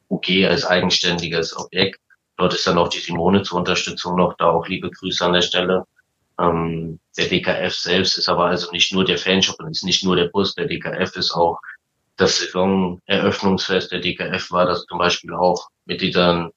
[0.09, 2.01] UG als eigenständiges Objekt.
[2.43, 4.47] Dort ist dann auch die Simone zur Unterstützung noch da.
[4.47, 5.84] Auch liebe Grüße an der Stelle.
[6.40, 10.16] Ähm, der DKF selbst ist aber also nicht nur der Fanshop und ist nicht nur
[10.16, 10.57] der Bus.
[10.57, 11.61] Der DKF ist auch
[12.16, 16.51] das Saisoneröffnungsfest der DKF war das zum Beispiel auch mit dieser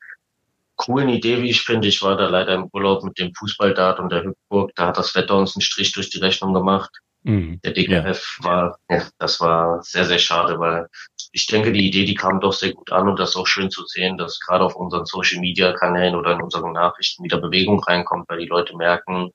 [0.76, 1.88] coolen Idee, wie ich finde.
[1.88, 4.72] Ich war da leider im Urlaub mit dem Fußballdart und der Hüpfburg.
[4.74, 6.90] Da hat das Wetter uns einen Strich durch die Rechnung gemacht.
[7.26, 7.60] Mhm.
[7.64, 8.46] Der DKF ja.
[8.46, 10.88] war, ja, das war sehr, sehr schade, weil
[11.32, 13.72] ich denke, die Idee, die kam doch sehr gut an und das ist auch schön
[13.72, 17.80] zu sehen, dass gerade auf unseren Social Media Kanälen oder in unseren Nachrichten wieder Bewegung
[17.84, 19.32] reinkommt, weil die Leute merken,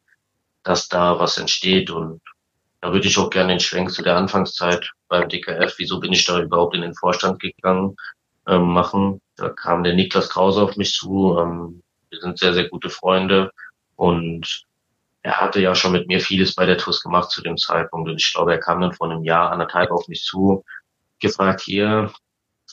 [0.62, 2.20] dass da was entsteht und
[2.80, 6.24] da würde ich auch gerne den Schwenk zu der Anfangszeit beim DKF, wieso bin ich
[6.24, 7.96] da überhaupt in den Vorstand gegangen,
[8.46, 9.20] ähm, machen.
[9.36, 11.36] Da kam der Niklas Krause auf mich zu.
[11.38, 13.50] Ähm, wir sind sehr, sehr gute Freunde
[13.96, 14.64] und
[15.22, 18.08] er hatte ja schon mit mir vieles bei der TUS gemacht zu dem Zeitpunkt.
[18.08, 20.64] Und ich glaube, er kam dann vor einem Jahr, anderthalb auf mich zu,
[21.20, 22.12] gefragt, hier,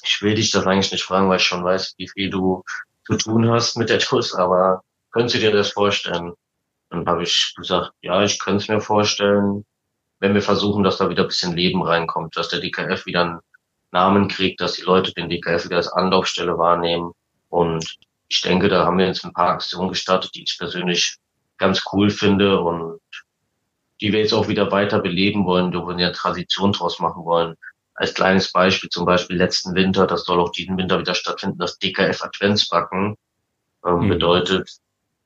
[0.03, 2.63] ich will dich das eigentlich nicht fragen, weil ich schon weiß, wie viel du
[3.05, 4.81] zu tun hast mit der TUS, aber
[5.11, 6.33] könntest du dir das vorstellen?
[6.89, 9.65] Dann habe ich gesagt, ja, ich könnte es mir vorstellen,
[10.19, 13.39] wenn wir versuchen, dass da wieder ein bisschen Leben reinkommt, dass der DKF wieder einen
[13.91, 17.11] Namen kriegt, dass die Leute den DKF wieder als Anlaufstelle wahrnehmen.
[17.49, 17.97] Und
[18.29, 21.17] ich denke, da haben wir jetzt ein paar Aktionen gestartet, die ich persönlich
[21.57, 22.99] ganz cool finde und
[23.99, 27.55] die wir jetzt auch wieder weiter beleben wollen, wo wir eine Tradition draus machen wollen.
[27.95, 31.79] Als kleines Beispiel, zum Beispiel letzten Winter, das soll auch diesen Winter wieder stattfinden, das
[31.79, 33.17] DKF Adventsbacken
[33.85, 34.09] ähm, mhm.
[34.09, 34.69] bedeutet,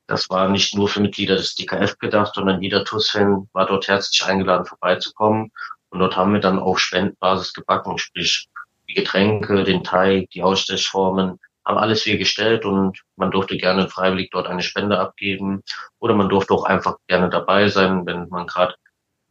[0.06, 4.24] das war nicht nur für Mitglieder des DKF gedacht, sondern jeder TUS-Fan war dort herzlich
[4.24, 5.52] eingeladen, vorbeizukommen.
[5.90, 8.48] Und dort haben wir dann auf Spendenbasis gebacken, sprich
[8.88, 14.30] die Getränke, den Teig, die Ausstechformen, haben alles wir gestellt und man durfte gerne freiwillig
[14.30, 15.62] dort eine Spende abgeben
[15.98, 18.74] oder man durfte auch einfach gerne dabei sein, wenn man gerade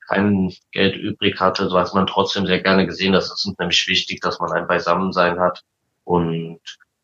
[0.08, 3.14] kein Geld übrig hatte, so hat man trotzdem sehr gerne gesehen.
[3.14, 5.62] Das ist nämlich wichtig, dass man ein Beisammensein hat.
[6.04, 6.60] Und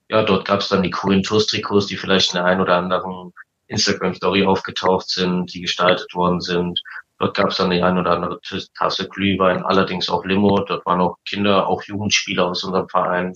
[0.10, 3.34] ja, dort gab es dann die coolen Toast-Trikots, die vielleicht in der einen oder anderen
[3.68, 6.82] Instagram-Story aufgetaucht sind, die gestaltet worden sind.
[7.20, 8.40] Dort gab es dann die ein oder andere
[8.78, 10.60] Tasse Glühwein, allerdings auch Limo.
[10.60, 13.36] Dort waren auch Kinder, auch Jugendspieler aus unserem Verein.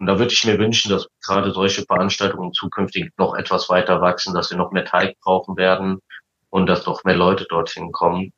[0.00, 4.32] Und da würde ich mir wünschen, dass gerade solche Veranstaltungen zukünftig noch etwas weiter wachsen,
[4.32, 6.00] dass wir noch mehr Teig brauchen werden
[6.48, 8.32] und dass noch mehr Leute dorthin kommen,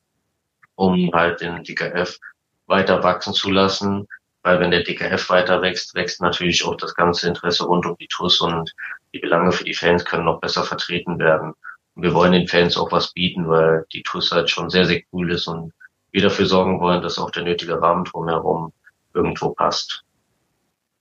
[0.75, 2.19] um halt den DKF
[2.67, 4.09] weiter wachsen zu lassen.
[4.43, 8.09] Weil wenn der DKF weiter wächst, wächst natürlich auch das ganze Interesse rund um die
[8.09, 8.75] TUS und
[9.15, 11.55] die Belange für die Fans können noch besser vertreten werden.
[11.95, 15.03] Und wir wollen den Fans auch was bieten, weil die TUS halt schon sehr, sehr
[15.13, 15.73] cool ist und
[16.11, 18.73] wir dafür sorgen wollen, dass auch der nötige Rahmen drumherum
[19.15, 20.03] irgendwo passt.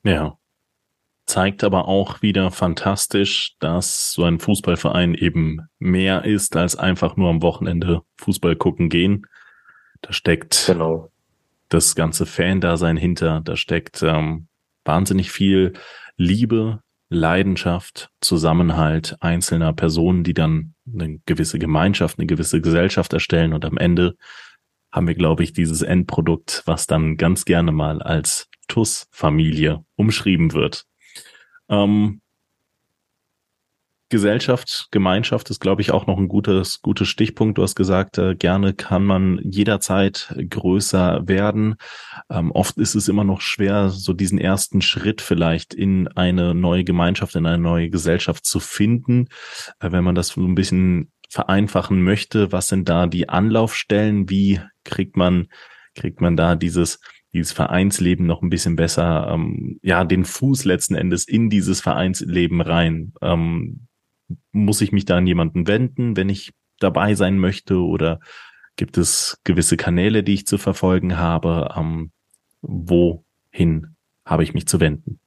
[0.03, 0.38] Ja
[1.32, 7.29] zeigt aber auch wieder fantastisch, dass so ein Fußballverein eben mehr ist als einfach nur
[7.29, 9.25] am Wochenende Fußball gucken gehen.
[10.01, 11.09] Da steckt genau.
[11.69, 14.47] das ganze Fan-Dasein hinter, da steckt ähm,
[14.84, 15.71] wahnsinnig viel
[16.17, 23.63] Liebe, Leidenschaft, Zusammenhalt einzelner Personen, die dann eine gewisse Gemeinschaft, eine gewisse Gesellschaft erstellen und
[23.63, 24.17] am Ende
[24.91, 30.90] haben wir, glaube ich, dieses Endprodukt, was dann ganz gerne mal als TUS-Familie umschrieben wird.
[31.72, 32.22] Ähm,
[34.11, 37.57] Gesellschaft, Gemeinschaft ist, glaube ich, auch noch ein gutes, gutes Stichpunkt.
[37.57, 41.76] Du hast gesagt, äh, gerne kann man jederzeit größer werden.
[42.30, 46.84] Ähm, oft ist es immer noch schwer, so diesen ersten Schritt vielleicht in eine neue
[46.84, 49.30] Gemeinschaft, in eine neue Gesellschaft zu finden.
[49.80, 54.30] Äh, wenn man das so ein bisschen vereinfachen möchte, was sind da die Anlaufstellen?
[54.30, 55.47] Wie kriegt man,
[55.95, 56.99] kriegt man da dieses
[57.34, 62.61] dieses Vereinsleben noch ein bisschen besser, ähm, ja, den Fuß letzten Endes in dieses Vereinsleben
[62.61, 63.13] rein.
[63.21, 63.88] Ähm,
[64.51, 68.19] muss ich mich da an jemanden wenden, wenn ich dabei sein möchte oder
[68.75, 71.73] gibt es gewisse Kanäle, die ich zu verfolgen habe?
[71.77, 72.11] Ähm,
[72.61, 75.19] wohin habe ich mich zu wenden?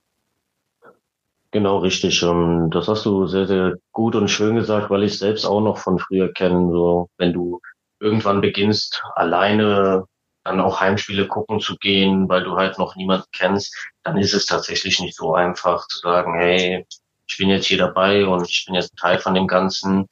[1.51, 2.23] Genau, richtig.
[2.23, 5.79] Ähm, das hast du sehr, sehr gut und schön gesagt, weil ich selbst auch noch
[5.79, 6.71] von früher kenne.
[6.73, 7.61] So, wenn du
[8.01, 10.05] irgendwann beginnst, alleine
[10.45, 14.47] dann auch Heimspiele gucken zu gehen, weil du halt noch niemanden kennst, dann ist es
[14.47, 16.87] tatsächlich nicht so einfach zu sagen, hey,
[17.27, 20.07] ich bin jetzt hier dabei und ich bin jetzt Teil von dem Ganzen.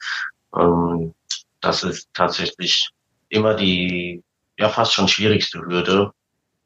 [0.55, 1.13] Ähm,
[1.61, 2.89] das ist tatsächlich
[3.29, 4.23] immer die,
[4.57, 6.11] ja, fast schon schwierigste Hürde.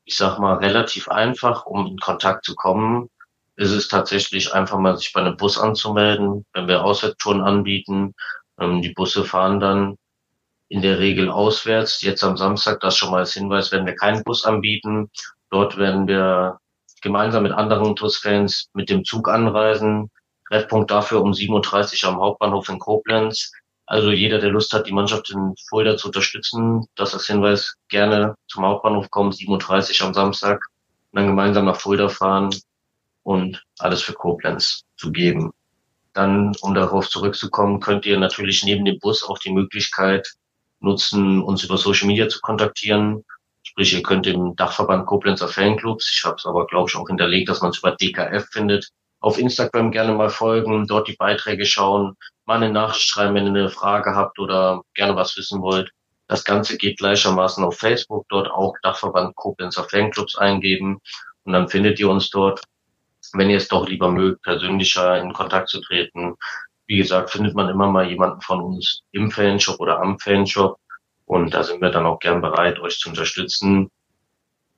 [0.05, 3.09] Ich sag mal, relativ einfach, um in Kontakt zu kommen,
[3.57, 8.15] ist es tatsächlich einfach mal sich bei einem Bus anzumelden, wenn wir Auswärtstouren anbieten.
[8.59, 9.97] Ähm, die Busse fahren dann
[10.69, 12.01] in der Regel auswärts.
[12.01, 15.09] Jetzt am Samstag, das schon mal als Hinweis, werden wir keinen Bus anbieten.
[15.49, 16.59] Dort werden wir
[17.01, 20.09] gemeinsam mit anderen TUS-Fans mit dem Zug anreisen.
[20.49, 23.51] Treffpunkt dafür um 7.30 Uhr am Hauptbahnhof in Koblenz.
[23.85, 28.35] Also jeder, der Lust hat, die Mannschaft in Fulda zu unterstützen, das als Hinweis gerne
[28.47, 30.61] zum Hauptbahnhof kommen, 7.30 Uhr am Samstag,
[31.11, 32.49] und dann gemeinsam nach Fulda fahren
[33.23, 35.51] und alles für Koblenz zu geben.
[36.13, 40.35] Dann, um darauf zurückzukommen, könnt ihr natürlich neben dem Bus auch die Möglichkeit
[40.79, 43.23] nutzen, uns über Social Media zu kontaktieren.
[43.63, 47.49] Sprich, ihr könnt im Dachverband Koblenzer Fanclubs, ich habe es aber, glaube ich, auch hinterlegt,
[47.49, 52.15] dass man es über DKF findet, auf Instagram gerne mal folgen, dort die Beiträge schauen,
[52.45, 55.91] mal eine Nachricht schreiben, wenn ihr eine Frage habt oder gerne was wissen wollt.
[56.27, 60.99] Das Ganze geht gleichermaßen auf Facebook, dort auch Dachverband Koblenzer Fanclubs eingeben
[61.43, 62.61] und dann findet ihr uns dort.
[63.33, 66.35] Wenn ihr es doch lieber mögt, persönlicher in Kontakt zu treten,
[66.87, 70.79] wie gesagt, findet man immer mal jemanden von uns im Fanshop oder am Fanshop.
[71.25, 73.91] Und da sind wir dann auch gern bereit, euch zu unterstützen.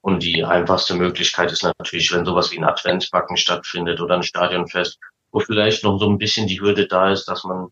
[0.01, 4.99] Und die einfachste Möglichkeit ist natürlich, wenn sowas wie ein Adventsbacken stattfindet oder ein Stadionfest,
[5.32, 7.68] wo vielleicht noch so ein bisschen die Hürde da ist, dass man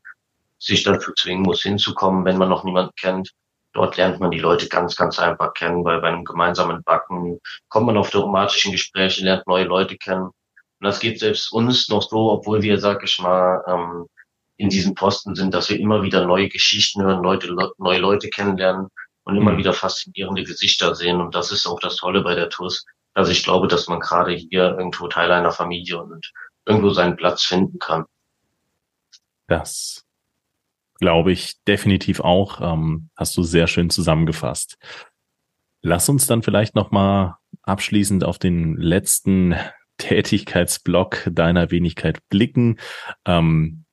[0.60, 3.32] sich dazu zwingen muss, hinzukommen, wenn man noch niemanden kennt.
[3.74, 7.88] Dort lernt man die Leute ganz, ganz einfach kennen, weil bei einem gemeinsamen Backen kommt
[7.88, 10.26] man auf automatischen Gespräche, lernt neue Leute kennen.
[10.26, 10.34] Und
[10.82, 14.08] das geht selbst uns noch so, obwohl wir, sag ich mal, ähm,
[14.58, 18.88] in diesem Posten sind, dass wir immer wieder neue Geschichten hören, Leute, neue Leute kennenlernen
[19.24, 19.58] und immer mhm.
[19.58, 21.22] wieder faszinierende Gesichter sehen.
[21.22, 22.86] Und das ist auch das Tolle bei der TUS.
[23.14, 26.32] Also ich glaube, dass man gerade hier irgendwo Teil einer Familie und
[26.66, 28.06] irgendwo seinen Platz finden kann.
[29.48, 30.06] Das
[31.00, 32.62] glaube ich definitiv auch.
[32.62, 34.78] Ähm, hast du sehr schön zusammengefasst.
[35.82, 39.56] Lass uns dann vielleicht noch mal abschließend auf den letzten
[39.98, 42.80] Tätigkeitsblock deiner Wenigkeit blicken.
[43.26, 43.86] Ähm,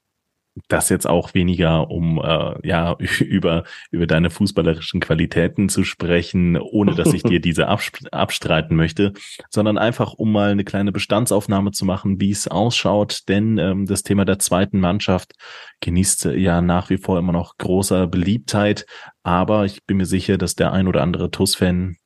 [0.68, 6.94] das jetzt auch weniger, um äh, ja über über deine fußballerischen Qualitäten zu sprechen, ohne
[6.94, 9.12] dass ich dir diese abstreiten möchte,
[9.50, 13.22] sondern einfach um mal eine kleine Bestandsaufnahme zu machen, wie es ausschaut.
[13.28, 15.32] Denn ähm, das Thema der zweiten Mannschaft
[15.80, 18.86] genießt ja nach wie vor immer noch großer Beliebtheit,
[19.22, 21.96] aber ich bin mir sicher, dass der ein oder andere TUS-Fan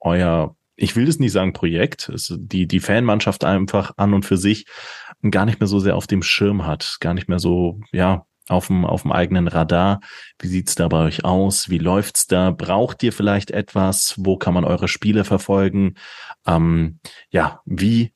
[0.00, 4.36] euer ich will das nicht sagen Projekt, es, die, die Fanmannschaft einfach an und für
[4.36, 4.66] sich
[5.30, 8.66] gar nicht mehr so sehr auf dem Schirm hat, gar nicht mehr so, ja, auf
[8.66, 10.00] dem, auf dem eigenen Radar.
[10.38, 11.70] Wie sieht's da bei euch aus?
[11.70, 12.50] Wie läuft's da?
[12.50, 14.14] Braucht ihr vielleicht etwas?
[14.18, 15.94] Wo kann man eure Spiele verfolgen?
[16.46, 16.98] Ähm,
[17.30, 18.12] ja, wie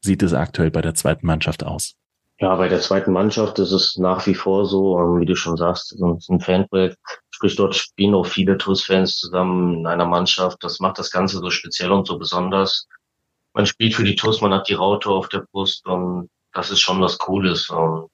[0.00, 1.96] sieht es aktuell bei der zweiten Mannschaft aus?
[2.38, 5.56] Ja, bei der zweiten Mannschaft ist es nach wie vor so, ähm, wie du schon
[5.56, 6.98] sagst, es ist ein Fanprojekt.
[7.30, 10.58] Sprich, dort spielen auch viele TUS-Fans zusammen in einer Mannschaft.
[10.62, 12.88] Das macht das Ganze so speziell und so besonders.
[13.54, 16.80] Man spielt für die TUS, man hat die Raute auf der Brust und das ist
[16.80, 17.68] schon was Cooles.
[17.70, 18.10] Und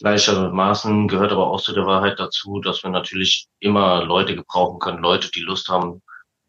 [0.00, 5.02] gleichermaßen gehört aber auch zu der Wahrheit dazu, dass wir natürlich immer Leute gebrauchen können,
[5.02, 6.02] Leute, die Lust haben,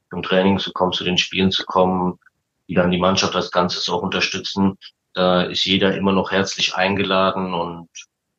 [0.10, 2.20] zum Training zu kommen, zu den Spielen zu kommen,
[2.68, 4.78] die dann die Mannschaft als Ganzes auch unterstützen.
[5.14, 7.90] Da ist jeder immer noch herzlich eingeladen und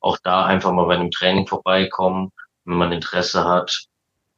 [0.01, 2.31] auch da einfach mal bei einem Training vorbeikommen,
[2.65, 3.87] wenn man Interesse hat.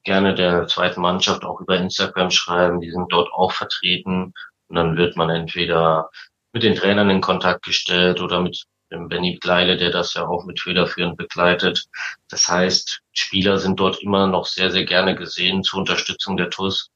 [0.04, 4.32] Gerne der zweiten Mannschaft auch über Instagram schreiben, die sind dort auch vertreten.
[4.68, 6.08] Und dann wird man entweder
[6.52, 10.44] mit den Trainern in Kontakt gestellt oder mit dem Benny Gleile, der das ja auch
[10.44, 11.86] mit federführend begleitet.
[12.28, 16.90] Das heißt, Spieler sind dort immer noch sehr, sehr gerne gesehen zur Unterstützung der TUS.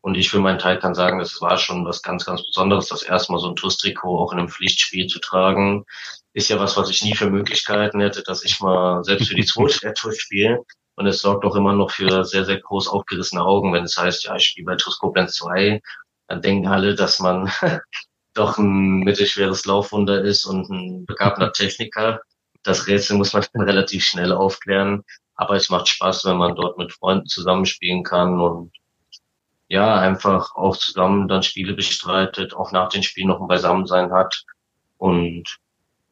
[0.00, 3.02] Und ich für meinen Teil kann sagen, es war schon was ganz, ganz Besonderes, das
[3.02, 5.84] erstmal so ein TUS-Trikot auch in einem Pflichtspiel zu tragen.
[6.32, 9.44] Ist ja was, was ich nie für Möglichkeiten hätte, dass ich mal selbst für die
[9.44, 10.62] zweite der TUS spiele.
[10.94, 14.24] Und es sorgt auch immer noch für sehr, sehr groß aufgerissene Augen, wenn es heißt,
[14.24, 15.82] ja, ich spiele bei TUS Koblenz 2.
[16.28, 17.50] Dann denken alle, dass man
[18.36, 22.20] doch ein mittelschweres Laufwunder ist und ein begabter Techniker.
[22.62, 25.04] Das Rätsel muss man relativ schnell aufklären.
[25.36, 28.72] Aber es macht Spaß, wenn man dort mit Freunden zusammenspielen kann und
[29.68, 34.44] ja, einfach auch zusammen dann Spiele bestreitet, auch nach den Spielen noch ein Beisammensein hat.
[34.98, 35.58] Und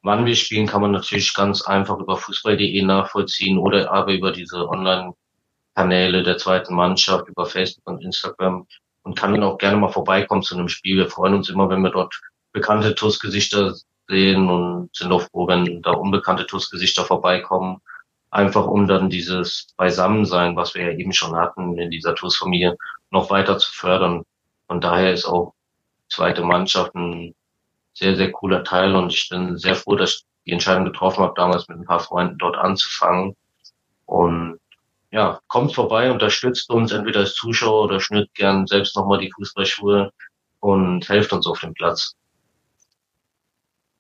[0.03, 4.69] wann wir spielen, kann man natürlich ganz einfach über fußball.de nachvollziehen oder aber über diese
[4.69, 8.67] Online-Kanäle der zweiten Mannschaft, über Facebook und Instagram
[9.05, 10.97] und kann dann auch gerne mal vorbeikommen zu einem Spiel.
[10.97, 12.21] Wir freuen uns immer, wenn wir dort
[12.53, 13.75] bekannte TUS-Gesichter
[14.09, 17.81] sehen und sind auch froh, wenn da unbekannte TUS-Gesichter vorbeikommen.
[18.31, 22.77] Einfach um dann dieses Beisammensein, was wir ja eben schon hatten in dieser TUS-Familie,
[23.11, 24.25] noch weiter zu fördern.
[24.67, 25.55] Von daher ist auch
[26.09, 27.35] zweite Mannschaft ein
[27.93, 31.35] sehr, sehr cooler Teil und ich bin sehr froh, dass ich die Entscheidung getroffen habe,
[31.37, 33.37] damals mit ein paar Freunden dort anzufangen.
[34.07, 34.59] Und
[35.15, 40.11] ja, kommt vorbei, unterstützt uns entweder als Zuschauer oder schnürt gern selbst nochmal die Fußballschuhe
[40.59, 42.17] und helft uns auf dem Platz.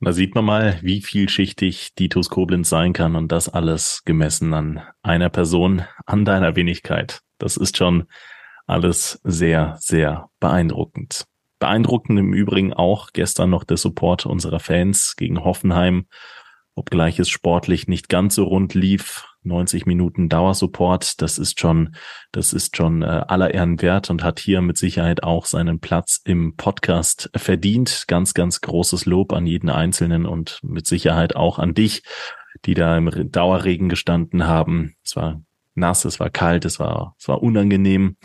[0.00, 4.52] Da sieht man mal, wie vielschichtig die TuS Koblenz sein kann und das alles gemessen
[4.54, 7.20] an einer Person, an deiner Wenigkeit.
[7.38, 8.08] Das ist schon
[8.66, 11.26] alles sehr, sehr beeindruckend.
[11.60, 16.06] Beeindruckend im Übrigen auch gestern noch der Support unserer Fans gegen Hoffenheim,
[16.74, 19.26] obgleich es sportlich nicht ganz so rund lief.
[19.46, 21.94] 90 Minuten Dauersupport, das ist schon,
[22.32, 26.20] das ist schon äh, aller Ehren wert und hat hier mit Sicherheit auch seinen Platz
[26.24, 28.04] im Podcast verdient.
[28.08, 32.02] Ganz, ganz großes Lob an jeden Einzelnen und mit Sicherheit auch an dich,
[32.64, 34.94] die da im Dauerregen gestanden haben.
[35.04, 35.42] Es war
[35.74, 38.16] nass, es war kalt, es war, es war unangenehm.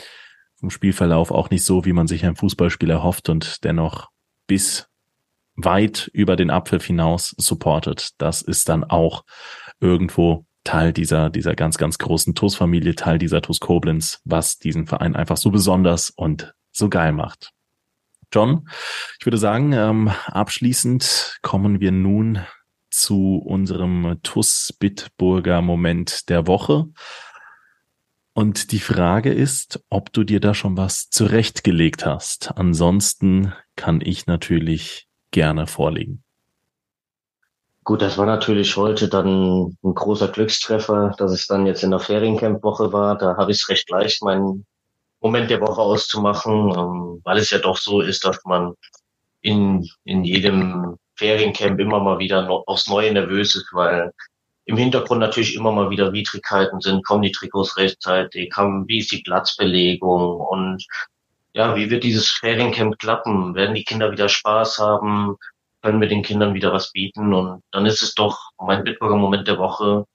[0.55, 4.09] Vom Spielverlauf auch nicht so, wie man sich ein Fußballspiel erhofft und dennoch
[4.47, 4.88] bis
[5.63, 8.11] weit über den Abpfiff hinaus supportet.
[8.17, 9.23] Das ist dann auch
[9.79, 15.15] irgendwo Teil dieser, dieser ganz, ganz großen TUS-Familie, Teil dieser TUS Koblenz, was diesen Verein
[15.15, 17.51] einfach so besonders und so geil macht.
[18.31, 18.69] John,
[19.19, 22.45] ich würde sagen, ähm, abschließend kommen wir nun
[22.91, 26.85] zu unserem TUS Bitburger Moment der Woche.
[28.33, 32.51] Und die Frage ist, ob du dir da schon was zurechtgelegt hast.
[32.55, 36.23] Ansonsten kann ich natürlich gerne vorlegen.
[37.83, 41.99] Gut, das war natürlich heute dann ein großer Glückstreffer, dass es dann jetzt in der
[41.99, 43.17] Feriencamp-Woche war.
[43.17, 44.65] Da habe ich es recht leicht, meinen
[45.21, 48.73] Moment der Woche auszumachen, ähm, weil es ja doch so ist, dass man
[49.41, 54.13] in, in jedem Feriencamp immer mal wieder aufs Neue nervös ist, weil
[54.65, 59.23] im Hintergrund natürlich immer mal wieder Widrigkeiten sind, kommen die Trikots rechtzeitig, wie ist die
[59.23, 60.85] Platzbelegung und
[61.53, 63.55] ja, wie wird dieses Feriencamp klappen?
[63.55, 65.37] Werden die Kinder wieder Spaß haben?
[65.81, 67.33] können wir den Kindern wieder was bieten.
[67.33, 70.05] Und dann ist es doch mein Bitburger Moment der Woche,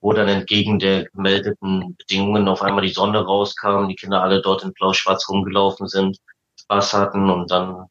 [0.00, 4.62] wo dann entgegen der gemeldeten Bedingungen auf einmal die Sonne rauskam, die Kinder alle dort
[4.64, 6.18] in blau-schwarz rumgelaufen sind,
[6.60, 7.86] Spaß hatten und dann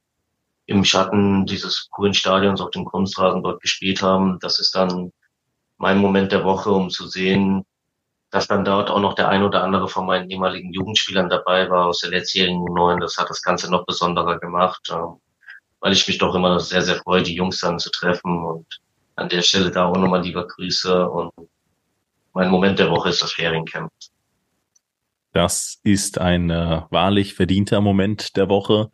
[0.67, 4.39] im Schatten dieses coolen Stadions auf dem Kunstrasen dort gespielt haben.
[4.39, 5.11] Das ist dann
[5.77, 7.65] mein Moment der Woche, um zu sehen,
[8.35, 11.87] dass dann dort auch noch der ein oder andere von meinen ehemaligen Jugendspielern dabei war
[11.87, 12.99] aus der letztjährigen Neuen.
[12.99, 14.89] Das hat das Ganze noch besonderer gemacht.
[14.91, 15.21] Ähm,
[15.79, 18.65] weil ich mich doch immer sehr, sehr freue, die Jungs dann zu treffen und
[19.15, 21.31] an der Stelle da auch nochmal lieber Grüße und
[22.33, 23.91] mein Moment der Woche ist das Feriencamp.
[25.31, 28.89] Das ist ein äh, wahrlich verdienter Moment der Woche.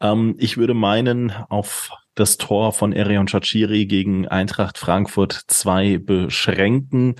[0.00, 7.16] Ähm, ich würde meinen, auf das Tor von Erion Chachiri gegen Eintracht Frankfurt 2 beschränken.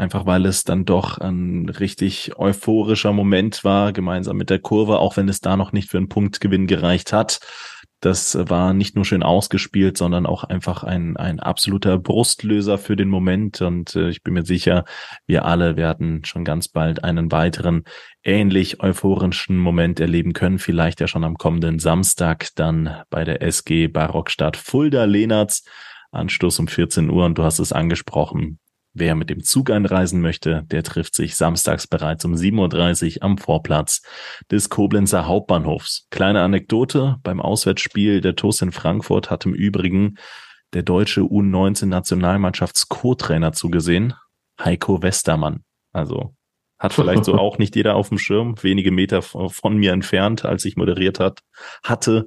[0.00, 5.18] Einfach weil es dann doch ein richtig euphorischer Moment war, gemeinsam mit der Kurve, auch
[5.18, 7.40] wenn es da noch nicht für einen Punktgewinn gereicht hat.
[8.00, 13.10] Das war nicht nur schön ausgespielt, sondern auch einfach ein, ein absoluter Brustlöser für den
[13.10, 13.60] Moment.
[13.60, 14.86] Und äh, ich bin mir sicher,
[15.26, 17.84] wir alle werden schon ganz bald einen weiteren
[18.24, 20.58] ähnlich euphorischen Moment erleben können.
[20.58, 25.62] Vielleicht ja schon am kommenden Samstag dann bei der SG Barockstadt Fulda Lehnertz.
[26.10, 28.58] Anstoß um 14 Uhr und du hast es angesprochen.
[28.92, 33.38] Wer mit dem Zug einreisen möchte, der trifft sich samstags bereits um 7.30 Uhr am
[33.38, 34.02] Vorplatz
[34.50, 36.08] des Koblenzer Hauptbahnhofs.
[36.10, 40.16] Kleine Anekdote, beim Auswärtsspiel der TuS in Frankfurt hat im Übrigen
[40.72, 44.14] der deutsche U19-Nationalmannschafts-Co-Trainer zugesehen,
[44.58, 45.62] Heiko Westermann.
[45.92, 46.34] Also
[46.78, 50.64] hat vielleicht so auch nicht jeder auf dem Schirm, wenige Meter von mir entfernt, als
[50.64, 51.42] ich moderiert hat,
[51.84, 52.26] hatte.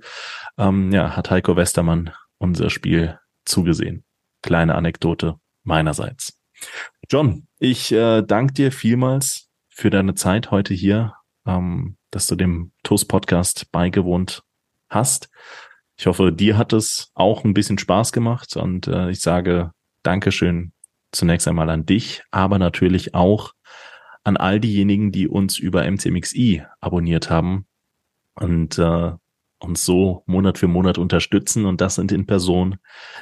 [0.57, 4.05] Ähm, ja, hat Heiko Westermann unser Spiel zugesehen.
[4.41, 6.39] Kleine Anekdote meinerseits.
[7.09, 11.13] John, ich äh, danke dir vielmals für deine Zeit heute hier,
[11.45, 14.43] ähm, dass du dem TUS Podcast beigewohnt
[14.89, 15.29] hast.
[15.95, 19.71] Ich hoffe, dir hat es auch ein bisschen Spaß gemacht und äh, ich sage
[20.03, 20.73] Dankeschön
[21.11, 23.53] zunächst einmal an dich, aber natürlich auch
[24.23, 27.65] an all diejenigen, die uns über MCMXI abonniert haben
[28.35, 29.11] und äh,
[29.63, 31.65] uns so Monat für Monat unterstützen.
[31.65, 32.75] Und das sind in Person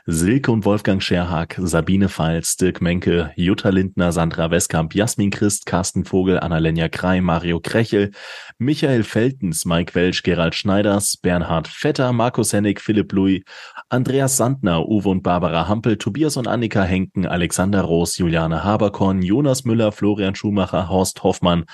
[0.06, 6.06] Silke und Wolfgang Scherhag, Sabine Pfalz, Dirk Menke, Jutta Lindner, Sandra Westkamp, Jasmin Christ, Carsten
[6.06, 8.12] Vogel, Annalenja Krei, Mario Krechel,
[8.58, 13.44] Michael Feltens, Mike Welsch, Gerald Schneiders, Bernhard Vetter, Markus Hennig, Philipp Louis,
[13.90, 19.64] Andreas Sandner, Uwe und Barbara Hampel, Tobias und Annika Henken, Alexander Roos, Juliane Haberkorn, Jonas
[19.66, 21.66] Müller, Florian Schumacher, Horst Hoffmann,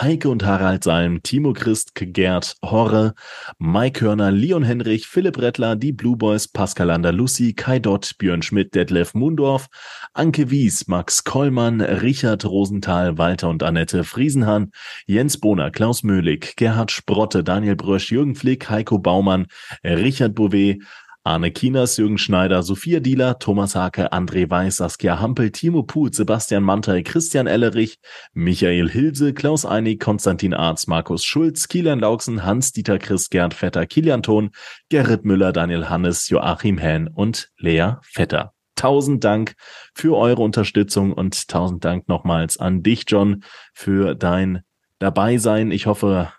[0.00, 3.14] Heike und Harald Salm, Timo Christ, Gerd Horre,
[3.58, 8.74] Mike Hörner, Leon Henrich, Philipp Rettler, die Blue Boys, Pascal Lucy, Kai Dott, Björn Schmidt,
[8.74, 9.68] Detlef Mundorf,
[10.14, 14.72] Anke Wies, Max Kollmann, Richard Rosenthal, Walter und Annette Friesenhahn,
[15.06, 19.46] Jens Bohner, Klaus Möhlig, Gerhard Sprotte, Daniel Brösch, Jürgen Flick, Heiko Baumann,
[19.84, 20.82] Richard Bouvet,
[21.26, 26.62] Arne Kieners, Jürgen Schneider, Sophia Dieler, Thomas Hake, André Weiß, Saskia Hampel, Timo Put, Sebastian
[26.62, 27.98] Mantei, Christian Ellerich,
[28.32, 34.22] Michael Hilse, Klaus Einig, Konstantin Arz, Markus Schulz, Kilian Lauksen, Hans-Dieter Chris, Gerd Vetter, Kilian
[34.22, 34.50] Thon,
[34.88, 38.52] Gerrit Müller, Daniel Hannes, Joachim Hähn und Lea Vetter.
[38.76, 39.56] Tausend Dank
[39.94, 43.42] für eure Unterstützung und tausend Dank nochmals an dich, John,
[43.74, 44.62] für dein
[45.00, 45.72] Dabeisein.
[45.72, 46.32] Ich hoffe,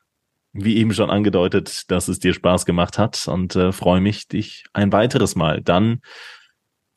[0.57, 4.65] wie eben schon angedeutet, dass es dir Spaß gemacht hat und äh, freue mich, dich
[4.73, 6.01] ein weiteres Mal dann,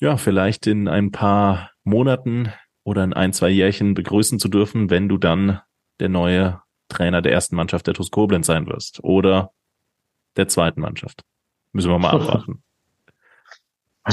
[0.00, 2.52] ja, vielleicht in ein paar Monaten
[2.84, 5.61] oder in ein, zwei Jährchen begrüßen zu dürfen, wenn du dann
[6.00, 9.52] der neue Trainer der ersten Mannschaft der TuS Koblenz sein wirst oder
[10.36, 11.22] der zweiten Mannschaft.
[11.72, 12.62] Müssen wir mal abwarten.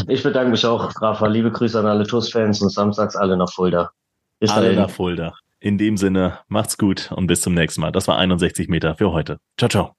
[0.10, 1.28] Ich bedanke mich auch, Rafa.
[1.28, 3.90] Liebe Grüße an alle TuS-Fans und samstags alle nach Fulda.
[4.38, 4.82] Bis alle dahin.
[4.82, 5.34] nach Fulda.
[5.60, 7.92] In dem Sinne, macht's gut und bis zum nächsten Mal.
[7.92, 9.40] Das war 61 Meter für heute.
[9.58, 9.97] Ciao, ciao.